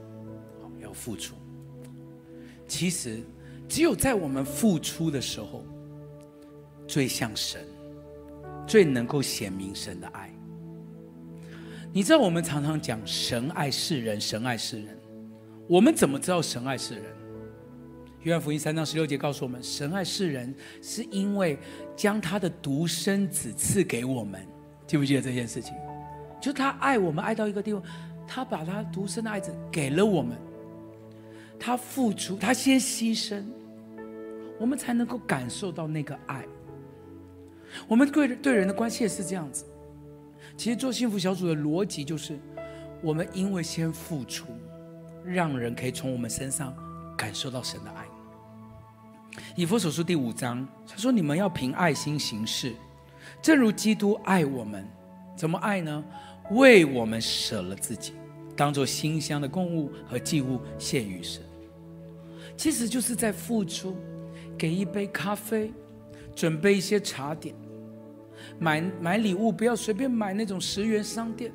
[0.80, 1.34] 要付出。
[2.66, 3.20] 其实，
[3.68, 5.62] 只有在我们付出的时候，
[6.86, 7.64] 最像神，
[8.66, 10.32] 最能够显明神的爱。
[11.90, 14.98] 你知道我们常常讲神爱世人，神爱世人。
[15.66, 17.04] 我们怎么知道神爱世人？
[18.22, 21.58] 约翰福音三章十六节告诉我们，神爱世人是因为
[21.96, 24.46] 将他的独生子赐给我们。
[24.86, 25.74] 记不记得这件事情？
[26.40, 27.80] 就他爱我们爱到一个地步，
[28.26, 30.36] 他把他独生的爱子给了我们。
[31.58, 33.42] 他付出，他先牺牲，
[34.58, 36.44] 我们才能够感受到那个爱。
[37.86, 39.64] 我们对对人的关系也是这样子。
[40.58, 42.36] 其实做幸福小组的逻辑就是，
[43.00, 44.48] 我们因为先付出，
[45.24, 46.76] 让人可以从我们身上
[47.16, 48.04] 感受到神的爱。
[49.54, 52.74] 以弗所书第五章，他说：“你们要凭爱心行事，
[53.40, 54.84] 正如基督爱我们。
[55.36, 56.04] 怎么爱呢？
[56.50, 58.14] 为我们舍了自己，
[58.56, 61.40] 当做馨香的供物和祭物献于神。
[62.56, 63.96] 其实就是在付出，
[64.58, 65.72] 给一杯咖啡，
[66.34, 67.54] 准备一些茶点。”
[68.58, 71.52] 买买礼物不要随便买那种十元商店，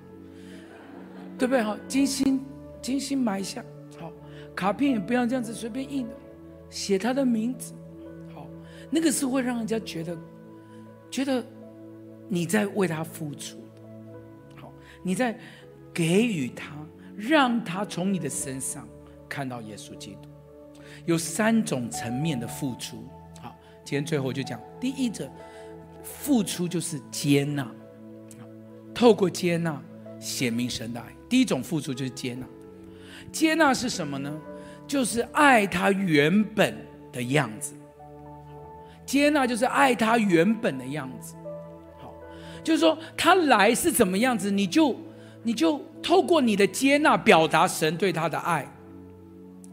[1.38, 1.62] 对不对？
[1.62, 2.42] 好，精心
[2.82, 3.64] 精心买一下。
[4.00, 4.12] 好，
[4.56, 6.14] 卡片也不要这样子随便印的，
[6.70, 7.74] 写他的名字。
[8.34, 8.48] 好，
[8.90, 10.18] 那个是会让人家觉得
[11.10, 11.46] 觉得
[12.28, 13.58] 你在为他付出。
[14.56, 15.38] 好，你在
[15.94, 16.76] 给予他，
[17.16, 18.88] 让他从你的身上
[19.28, 20.30] 看到耶稣基督。
[21.06, 23.04] 有三种层面的付出。
[23.42, 25.30] 好，今天最后就讲第一者。
[26.04, 27.66] 付出就是接纳，
[28.94, 29.82] 透过接纳
[30.20, 31.06] 显明神的爱。
[31.30, 32.46] 第一种付出就是接纳，
[33.32, 34.32] 接纳是什么呢？
[34.86, 36.78] 就是爱他原本
[37.12, 37.74] 的样子。
[39.06, 41.36] 接纳就是爱他原本的样子。
[41.98, 42.14] 好，
[42.64, 44.96] 就是说他来是怎么样子，你就
[45.42, 48.72] 你就透过你的接纳表达神对他的爱。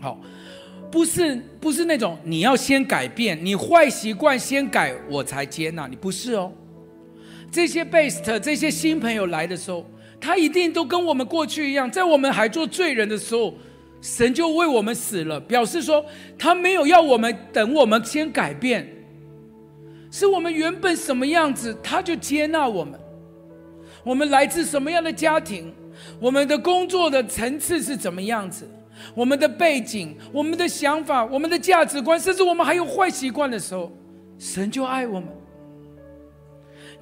[0.00, 0.18] 好。
[0.90, 6.52] 不是不是那种你要先改变，你坏习惯先改，我才接纳你，不是哦。
[7.50, 9.84] 这些 best 这些新朋友来的时候，
[10.20, 13.54] 他一定都跟我们过去一样，在我们还做罪人的时候，
[14.00, 16.04] 神就为我们死了，表示说
[16.38, 18.88] 他没有要我们等我们先改变，
[20.10, 22.98] 是我们原本什么样子，他就接纳我们。
[24.02, 25.72] 我们来自什么样的家庭，
[26.20, 28.68] 我们的工作的层次是怎么样子。
[29.14, 33.90] 我们的背景、我们的想法、我们的价值观，甚至我们还有坏习惯的时候，
[34.38, 35.28] 神就爱我们。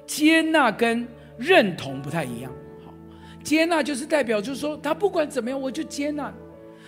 [0.07, 1.05] 接纳跟
[1.37, 2.51] 认同不太一样。
[2.85, 2.93] 好，
[3.43, 6.33] 接纳就是代表，就是说他不管怎么样，我就接纳。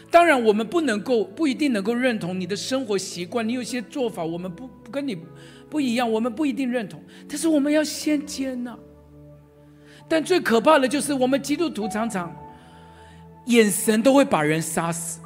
[0.09, 5.17] 当然，我们不能够不一定能够认同你的生活习惯，你有些做法我们不不跟你
[5.69, 7.03] 不一样，我们不一定认同。
[7.27, 8.77] 但是我们要先接纳。
[10.11, 12.29] 但最可怕的就是我们基督徒常常。
[13.45, 15.21] 眼神都会把人杀死。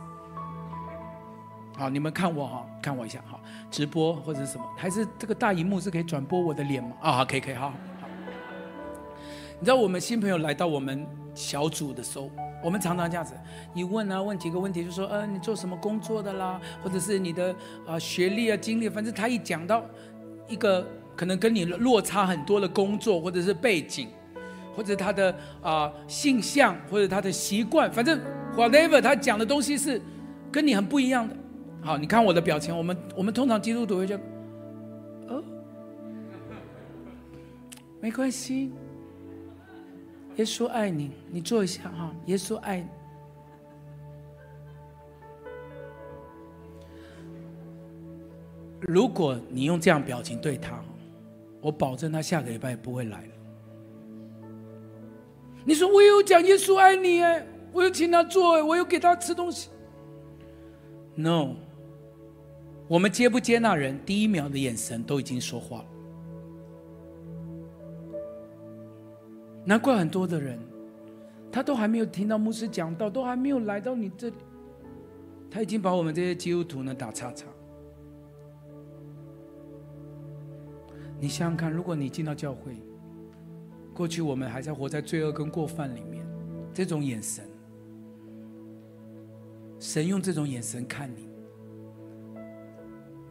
[1.75, 3.37] 好，你们看我哈，看我一下哈，
[3.69, 6.91] 直播或者是什么，还是这个大荧幕是可以转播我的脸吗？
[7.01, 7.73] 啊，可以可以，好。
[9.59, 12.29] 你知道我们新朋友来到我们小组的时候，
[12.63, 13.33] 我们常常这样子，
[13.73, 17.53] 一问啊，问几个问题，就说，呃，你做什么工作的啦，或者是你的
[17.85, 19.83] 啊学历啊经历，反正他一讲到
[20.47, 24.07] 一个可能跟你落差很多的工作或者是背景。
[24.75, 28.19] 或者他的啊、性向，或者他的习惯，反正
[28.55, 30.01] whatever 他讲的东西是
[30.51, 31.35] 跟你很不一样的。
[31.81, 34.19] 好，你看我的表情，我们我们通常基督徒会讲，
[35.27, 35.43] 哦，
[38.01, 38.71] 没关系，
[40.35, 42.87] 耶稣爱你，你坐一下哈，耶稣爱你。
[48.81, 50.79] 如果你用这样表情对他，
[51.61, 53.34] 我保证他下个礼拜不会来了。
[55.65, 59.69] 你说我有讲耶稣爱你哎，我有请他坐哎，我有给他吃东西。
[61.15, 61.55] No，
[62.87, 65.85] 我们接不接纳人，第一秒的眼神都已经说话了。
[69.65, 70.59] 难怪很多的人，
[71.51, 74.35] 他都还没有听到牧师讲道，都还没有来到你这里，
[75.49, 77.47] 他已经把我们这些基督徒呢打叉叉。
[81.19, 82.75] 你想想看，如果你进到教会，
[83.95, 86.27] 过去我们还在活在罪恶跟过犯里面，
[86.73, 87.45] 这种眼神，
[89.79, 91.29] 神用这种眼神看你，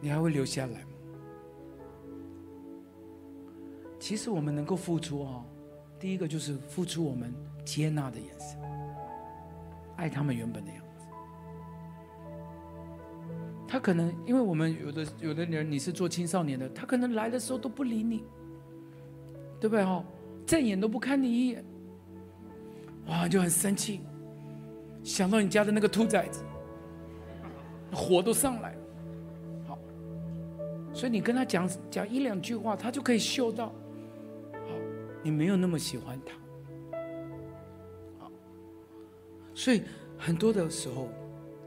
[0.01, 0.89] 你还会留下来吗？
[3.99, 5.45] 其实我们能够付出哦，
[5.99, 7.31] 第一个就是付出我们
[7.63, 8.59] 接纳的眼神，
[9.97, 11.05] 爱他们原本的样子。
[13.67, 18.23] 他可能因为我们有的有的人你是做青少年的，他可能来的时候都不理你，
[19.59, 20.03] 对不对哈？
[20.45, 21.65] 正眼都不看你一眼，
[23.07, 24.01] 哇，就很生气，
[25.03, 26.43] 想到你家的那个兔崽子，
[27.91, 28.81] 火都上来了。
[29.67, 29.79] 好，
[30.93, 34.69] 所以你跟他讲讲一两句话，他就可以嗅到，好，
[35.23, 36.33] 你没有那么喜欢他。
[38.19, 38.31] 好，
[39.53, 39.83] 所以
[40.17, 41.09] 很多的时候。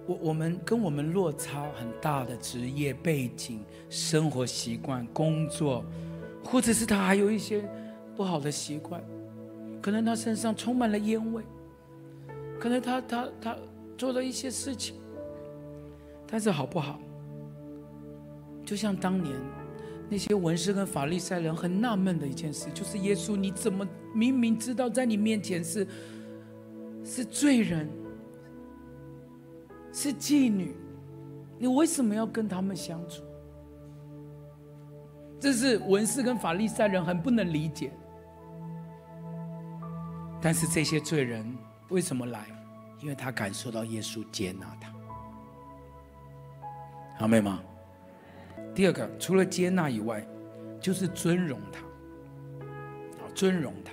[0.09, 5.85] 我我们跟我们落差很大的职业背景、生活习惯、工作，
[6.43, 7.63] 或者是他还有一些
[8.19, 9.01] 不好的习惯，
[9.81, 11.45] 可能他身上充满了烟味，
[12.59, 13.57] 可能他他他
[13.97, 14.97] 做了一些事情，
[16.27, 16.99] 但是好不好？
[18.65, 19.33] 就像当年
[20.09, 25.87] 那些文士跟法利赛人很纳闷的一件事，就是耶稣，你怎么明明知道在你面前是
[27.05, 27.89] 是罪人？
[29.93, 30.75] 是妓女，
[31.57, 33.23] 你为什么要跟他们相处？
[35.39, 37.93] 这是文士跟法利赛人很不能理解。
[40.41, 41.57] 但是这些罪人
[41.89, 42.47] 为什么来？
[43.01, 44.93] 因为他感受到耶稣接纳他，
[47.17, 47.61] 好没吗？
[48.75, 50.27] 第二个，除了接纳以外，
[50.81, 51.81] 就是尊荣他。
[53.35, 53.93] 尊荣他。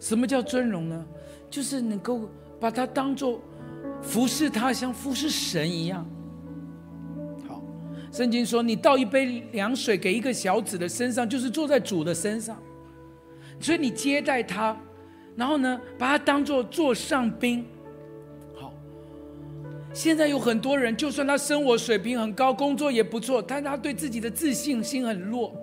[0.00, 1.06] 什么叫尊荣呢？
[1.50, 3.40] 就是能够把他当做。
[4.00, 6.06] 服侍他像服侍神一样。
[7.46, 7.62] 好，
[8.10, 12.56] 圣经说，你倒一杯凉水给一个小子的身上，就是坐在主的身上。
[13.60, 14.74] 所以你接待他，
[15.38, 17.64] 然后呢，把他当做座上宾。
[18.56, 18.74] 好，
[19.94, 25.54] 现在有很多人，就算他生活水平很高，工作也不错，但他对自己的自信心很弱。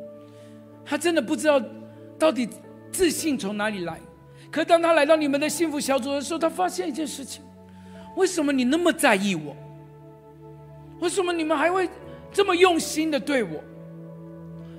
[0.86, 1.62] 他真的不知道
[2.18, 2.48] 到底
[2.90, 4.00] 自信从哪里来。
[4.50, 7.44] 可当他来到你们的幸福小组的时候，他发现一件事情。
[8.16, 9.54] 为什么你那么在意我？
[11.02, 11.90] 为什么你们还会
[12.32, 13.62] 这么用心的对我？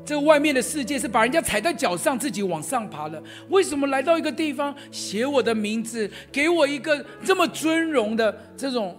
[0.07, 3.23] 这外面的世界是把人家踩在脚上，自己往上爬的。
[3.51, 8.97] 为什么来到一个地方写我的名字，给我一个这么尊荣的这种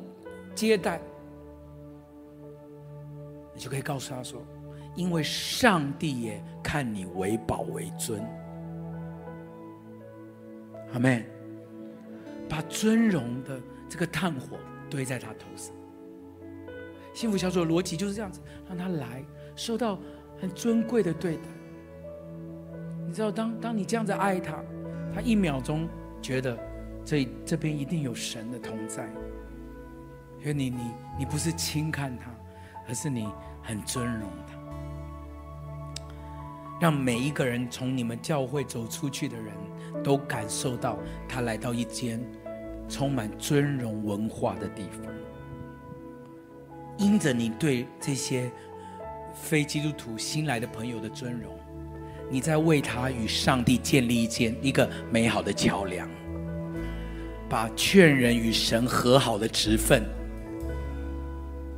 [0.53, 1.01] 接待？
[3.55, 4.45] 你就可以告诉他说
[4.95, 8.21] ：“因为上帝也看你为宝为尊。”
[10.93, 11.25] 阿妹。
[12.49, 13.59] 把尊荣的。
[13.89, 14.57] 这个炭火
[14.89, 15.73] 堆在他头上，
[17.13, 19.23] 幸福小组的逻辑就是这样子，让他来
[19.55, 19.97] 受到
[20.39, 21.43] 很尊贵的对待。
[23.05, 24.63] 你知道，当当你这样子爱他，
[25.13, 25.87] 他一秒钟
[26.21, 26.57] 觉得
[27.03, 29.07] 这这边一定有神的同在，
[30.39, 32.31] 因为你你你不是轻看他，
[32.87, 33.27] 而是你
[33.61, 34.53] 很尊荣他。
[36.79, 39.53] 让每一个人从你们教会走出去的人
[40.03, 42.19] 都感受到他来到一间。
[42.89, 45.13] 充满尊荣文化的地方，
[46.97, 48.49] 因着你对这些
[49.41, 51.53] 非基督徒新来的朋友的尊荣，
[52.29, 56.09] 你在为他与上帝建立一间一个美好的桥梁，
[57.49, 60.03] 把劝人与神和好的职分，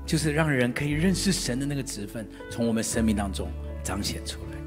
[0.05, 3.49] 就是让人可以认识神的那个职分，从我们生命当中
[3.84, 4.57] 彰显出来。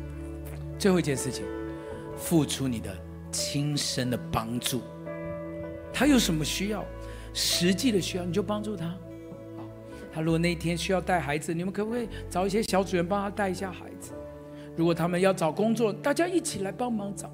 [0.78, 1.44] 最后一件事情，
[2.16, 2.96] 付出你的
[3.32, 4.82] 亲身的帮助。
[5.92, 6.84] 他有什么需要，
[7.34, 8.94] 实际的需要，你就帮助他。
[10.14, 14.12] 他如果那一天需要带孩子，你们可不可以找一些小组员帮他带一下孩子？
[14.76, 17.30] 如果他们要找工作，大家一起来帮忙找。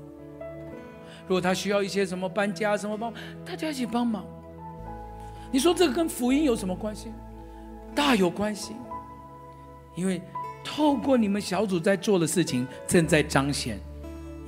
[1.26, 3.12] 如果他需要一些什么搬家什么帮，
[3.44, 4.24] 大家一起帮忙。
[5.50, 7.08] 你说这个跟福音有什么关系？
[7.94, 8.74] 大有关系，
[9.94, 10.22] 因为
[10.62, 13.78] 透过你们小组在做的事情，正在彰显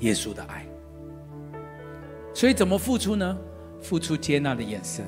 [0.01, 0.65] 耶稣的爱。
[2.33, 3.37] 所以怎么付出呢？
[3.81, 5.05] 付出接纳的眼神，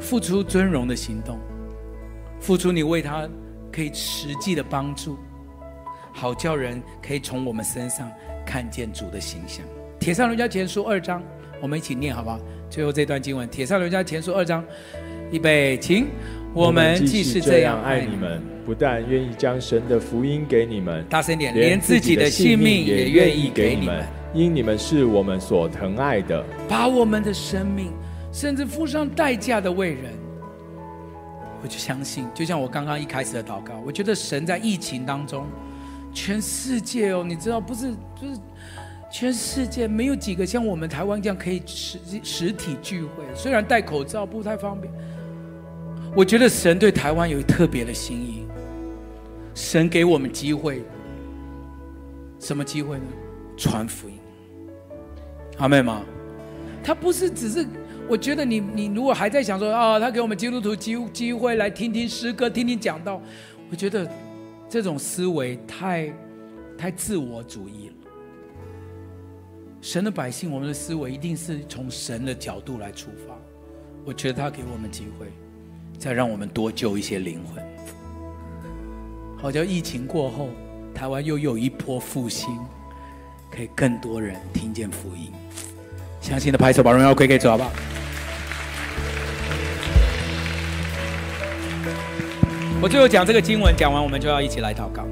[0.00, 1.38] 付出尊荣的行动，
[2.42, 3.28] 付出你为他
[3.70, 5.16] 可以实际的帮助，
[6.12, 8.10] 好叫人可以从我们身上
[8.44, 9.64] 看见主的形象。
[10.00, 11.22] 铁上人家前书二章，
[11.60, 12.40] 我们一起念好不好？
[12.68, 14.64] 最后这段经文，铁上人家前书二章，
[15.30, 16.08] 预备，请。
[16.52, 24.04] 我们既是这样爱你们，不但愿意将神的福音给你们，大声点，连自己的性命也愿意给你们。
[24.34, 27.92] 因你们是我们所疼爱的，把我们的生命，
[28.32, 30.12] 甚至付上代价的为人，
[31.62, 35.46] 我就相信，就像我刚刚一开始的祷告，我觉得神在疫情当中，
[36.12, 38.40] 全世界哦，你知道不是，就是
[39.10, 44.92] 全世界没有几个像我们台湾这样可以实实体聚会，虽然戴口罩不太方便。
[46.16, 48.44] 我觉得神对台湾有特别的心意，
[49.54, 50.82] 神给我们机会，
[52.40, 53.04] 什么机会呢？
[53.56, 54.18] 传福音，
[55.58, 56.02] 阿妹吗？
[56.82, 57.64] 他不是只是。
[58.12, 63.18] 我觉得你你如果还在想说啊、他给我们基督徒机机会来听听诗歌，听听讲道，
[63.70, 64.06] 我觉得
[64.68, 66.12] 这种思维太
[66.76, 67.94] 太自我主义了。
[69.80, 73.34] 神的百姓，我们的思维一定是从神的角度来出发。
[74.04, 75.28] 我觉得他给我们机会，
[75.98, 77.64] 再让我们多救一些灵魂。
[79.38, 80.50] 好像疫情过后，
[80.94, 82.58] 台湾又有一波复兴，
[83.50, 85.32] 可以更多人听见福音。
[86.20, 87.72] 相信的拍手，把荣耀归给主，好不好？
[92.82, 95.06] 我最后讲这个经文，讲完我们就要一起来祷告。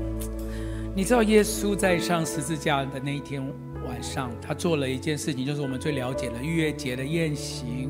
[0.93, 3.41] 你知道耶稣在上十字架的那一天
[3.87, 7.89] 晚上，他做了一件事情，就是我们最了解的逾越节的宴席，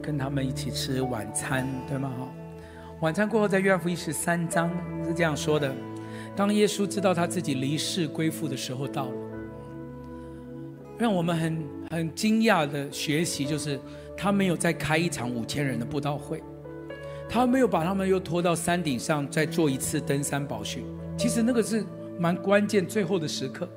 [0.00, 2.10] 跟他们一起吃晚餐，对吗？
[2.18, 2.28] 哈，
[3.02, 4.70] 晚餐过后，在约翰福音十三章
[5.06, 5.70] 是这样说的：
[6.34, 9.12] 当耶稣知道他自己离世归父的时候到了，
[10.96, 11.62] 让我们很。
[11.90, 13.76] 很惊讶的学习就是，
[14.16, 16.40] 他没有再开一场五千人的布道会，
[17.30, 20.84] 他没有把他们又拖到山顶上再做一次登山宝训。
[21.16, 21.84] 其实那个是
[22.18, 23.68] 蛮关键，最后的时刻，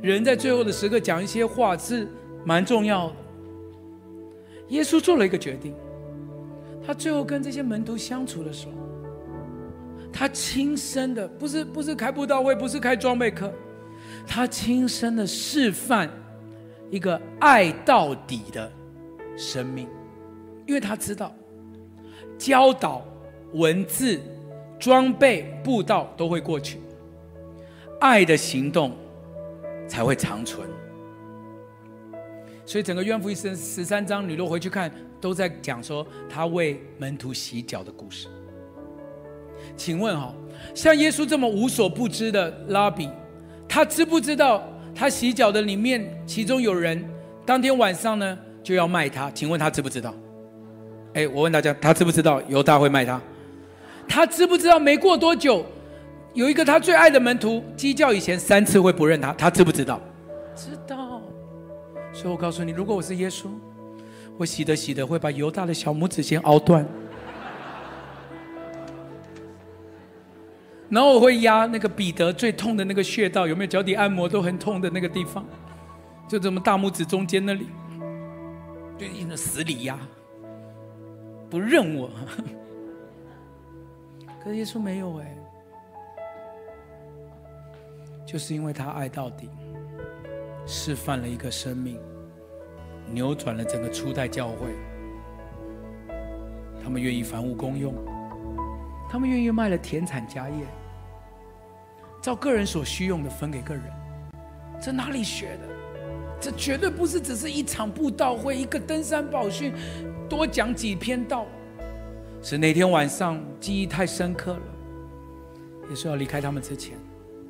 [0.00, 2.08] 人在最后的时刻讲一些话是
[2.44, 3.16] 蛮重要的。
[4.68, 5.74] 耶稣做了一个决定，
[6.86, 8.72] 他最后跟这些门徒相处的时候，
[10.12, 13.52] 他亲身的，不是不是开布道会，不是开装备课，
[14.26, 16.08] 他亲身的示范。
[16.88, 18.70] 一个爱到底的
[19.36, 19.88] 生命，
[20.68, 21.34] 因为他知道，
[22.38, 23.04] 教导、
[23.52, 24.20] 文字、
[24.78, 26.78] 装备、布道都会过去，
[28.00, 28.92] 爱的行动
[29.88, 30.68] 才会长存。
[32.64, 34.90] 所以整个约翰福音十三章，你若回去看，
[35.20, 38.26] 都在讲说他为门徒洗脚的故事。
[39.76, 40.34] 请问哈，
[40.74, 43.08] 像耶稣这么无所不知的拉比，
[43.68, 44.62] 他知不知道？
[44.94, 47.04] 他洗脚的里面，其中有人
[47.44, 50.14] 当天晚上呢就要卖他，请问他知不知道？
[51.16, 53.18] 哎，我问大家，他知不知道犹大会卖他？
[54.06, 55.64] 他知不知道没过多久，
[56.34, 59.98] 有一个他最爱的门徒鸡叫以前三次会不认他，他知不知道？
[60.54, 61.22] 知道。
[62.12, 63.46] 所以我告诉你，如果我是耶稣，
[64.36, 66.84] 我洗的洗的会把犹大的小拇指先凹断。
[70.90, 75.42] 然后我会压那个彼得最痛的那个穴道，有没有脚底按摩都很痛的那个地方？
[76.28, 77.68] 就这么大拇指中间那里，
[78.98, 79.98] 就一直死里压，
[81.56, 82.10] 不认我。
[84.44, 85.34] 可是耶稣没有哎，
[88.26, 89.48] 就是因为他爱到底，
[90.66, 91.98] 示范了一个生命，
[93.10, 94.68] 扭转了整个初代教会。
[96.84, 97.94] 他们愿意凡物公用。
[99.08, 100.66] 他们愿意卖了田产家业，
[102.20, 103.84] 照个人所需用的分给个人，
[104.78, 105.75] 这哪里学的？
[106.40, 109.72] 这绝对不是只是一场布道会，一个登山宝训，
[110.28, 111.46] 多讲几篇道。
[112.42, 114.60] 是那天晚上记忆太深刻了，
[115.88, 116.96] 也是要离开他们之前，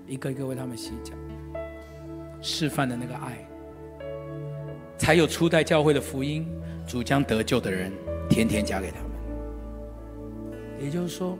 [0.06, 1.12] 一个一个为他们洗脚，
[2.40, 3.46] 示范的那个爱，
[4.96, 6.46] 才有初代教会的福音，
[6.86, 7.92] 主将得救的人
[8.30, 9.10] 天天加给他们。
[10.80, 11.36] 也就是说，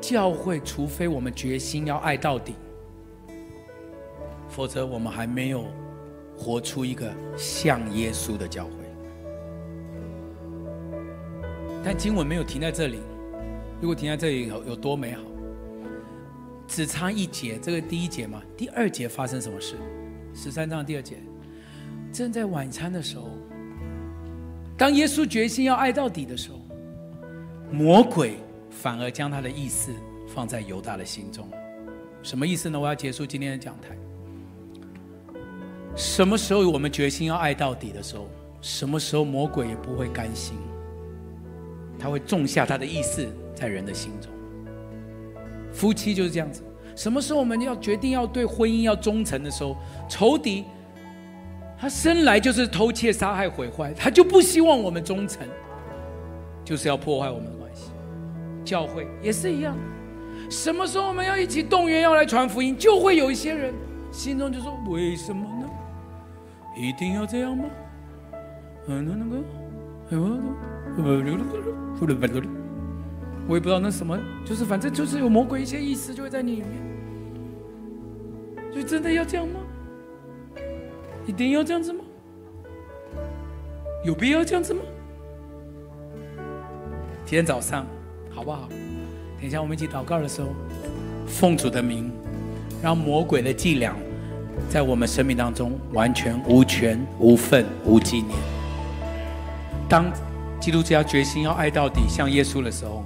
[0.00, 2.54] 教会除非我们决心要爱到底，
[4.48, 5.66] 否则我们还没有
[6.36, 8.70] 活出一个像耶稣的教会。
[11.84, 13.00] 但经文没有停在这里，
[13.80, 15.22] 如果停在这里有有多美好？
[16.66, 19.76] 只差一节，这个第一节嘛，第二节发生什么事？
[20.34, 21.16] 十三章第二节，
[22.12, 23.30] 正在晚餐的时候，
[24.76, 26.60] 当耶稣决心要爱到底的时候。
[27.72, 28.36] 魔鬼
[28.70, 29.92] 反而将他的意思
[30.28, 31.48] 放在犹大的心中，
[32.22, 32.78] 什么意思呢？
[32.78, 33.88] 我要结束今天的讲台。
[35.96, 38.28] 什么时候我们决心要爱到底的时候，
[38.60, 40.54] 什么时候魔鬼也不会甘心，
[41.98, 44.30] 他会种下他的意思在人的心中。
[45.72, 46.62] 夫妻就是这样子，
[46.94, 49.74] 什么时候我们要决定要对婚姻要忠诚的时候，
[50.06, 50.66] 仇敌
[51.78, 55.48] 他生来就是偷窃、杀害、毁坏，他就不希望我们忠诚。
[56.62, 57.90] 就是要破坏我们的关系，
[58.64, 59.74] 教会也是一样。
[60.50, 63.72] 什么时候我们要一起动员要来传福音，就会有一些人
[64.10, 65.68] 心中就说：“为什么呢？
[66.76, 67.64] 一定要这样吗？”
[68.86, 69.36] 嗯，那那个，
[70.10, 70.38] 哎呦
[73.48, 76.70] 我也不知道那什么，就是反正就是有魔鬼一些意思就会在你里面。
[78.72, 79.60] 就真的要这样吗？
[81.26, 82.00] 一定要这样子吗？
[84.04, 84.80] 有必要这样子吗？
[87.24, 87.86] 今天早上
[88.30, 88.68] 好不好？
[89.38, 90.48] 等一下我们一起祷告的时候，
[91.26, 92.12] 奉主的名，
[92.82, 93.96] 让魔鬼的伎俩
[94.68, 98.30] 在我们生命当中完全无权、无份、无纪念。
[99.88, 100.06] 当
[100.60, 103.04] 基督教决心要爱到底，像耶稣的时候。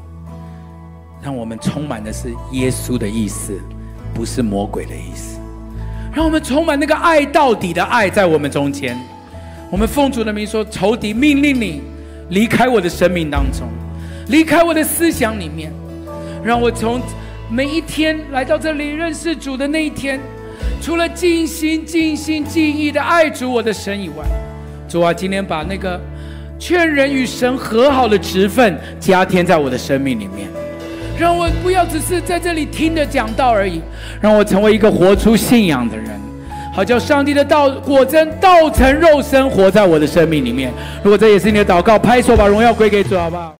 [1.22, 3.60] 让我们充满的是耶稣的意思，
[4.14, 5.38] 不是魔鬼的意思。
[6.14, 8.98] 让我们充满那个爱到底的爱在我们中间。
[9.70, 11.82] 我们奉主的名说：仇敌命令你
[12.30, 13.68] 离开我的生命当中，
[14.28, 15.70] 离开我的思想里面。
[16.42, 17.02] 让我从
[17.50, 20.18] 每一天来到这里认识主的那一天，
[20.80, 24.24] 除了尽心尽心尽意的爱主我的神以外，
[24.88, 26.00] 主啊，今天把那个
[26.58, 30.48] 劝人与神和好的职分加添在我的生命里面。
[31.18, 33.82] 让我不要只是在这里听着讲道而已，
[34.20, 36.06] 让我成为一个活出信仰的人，
[36.72, 40.72] 好叫上帝的道果真道成肉身活在我的生命里面。
[41.02, 43.48] 如果这也是你的祷告，拍手把荣耀归给主，好不好？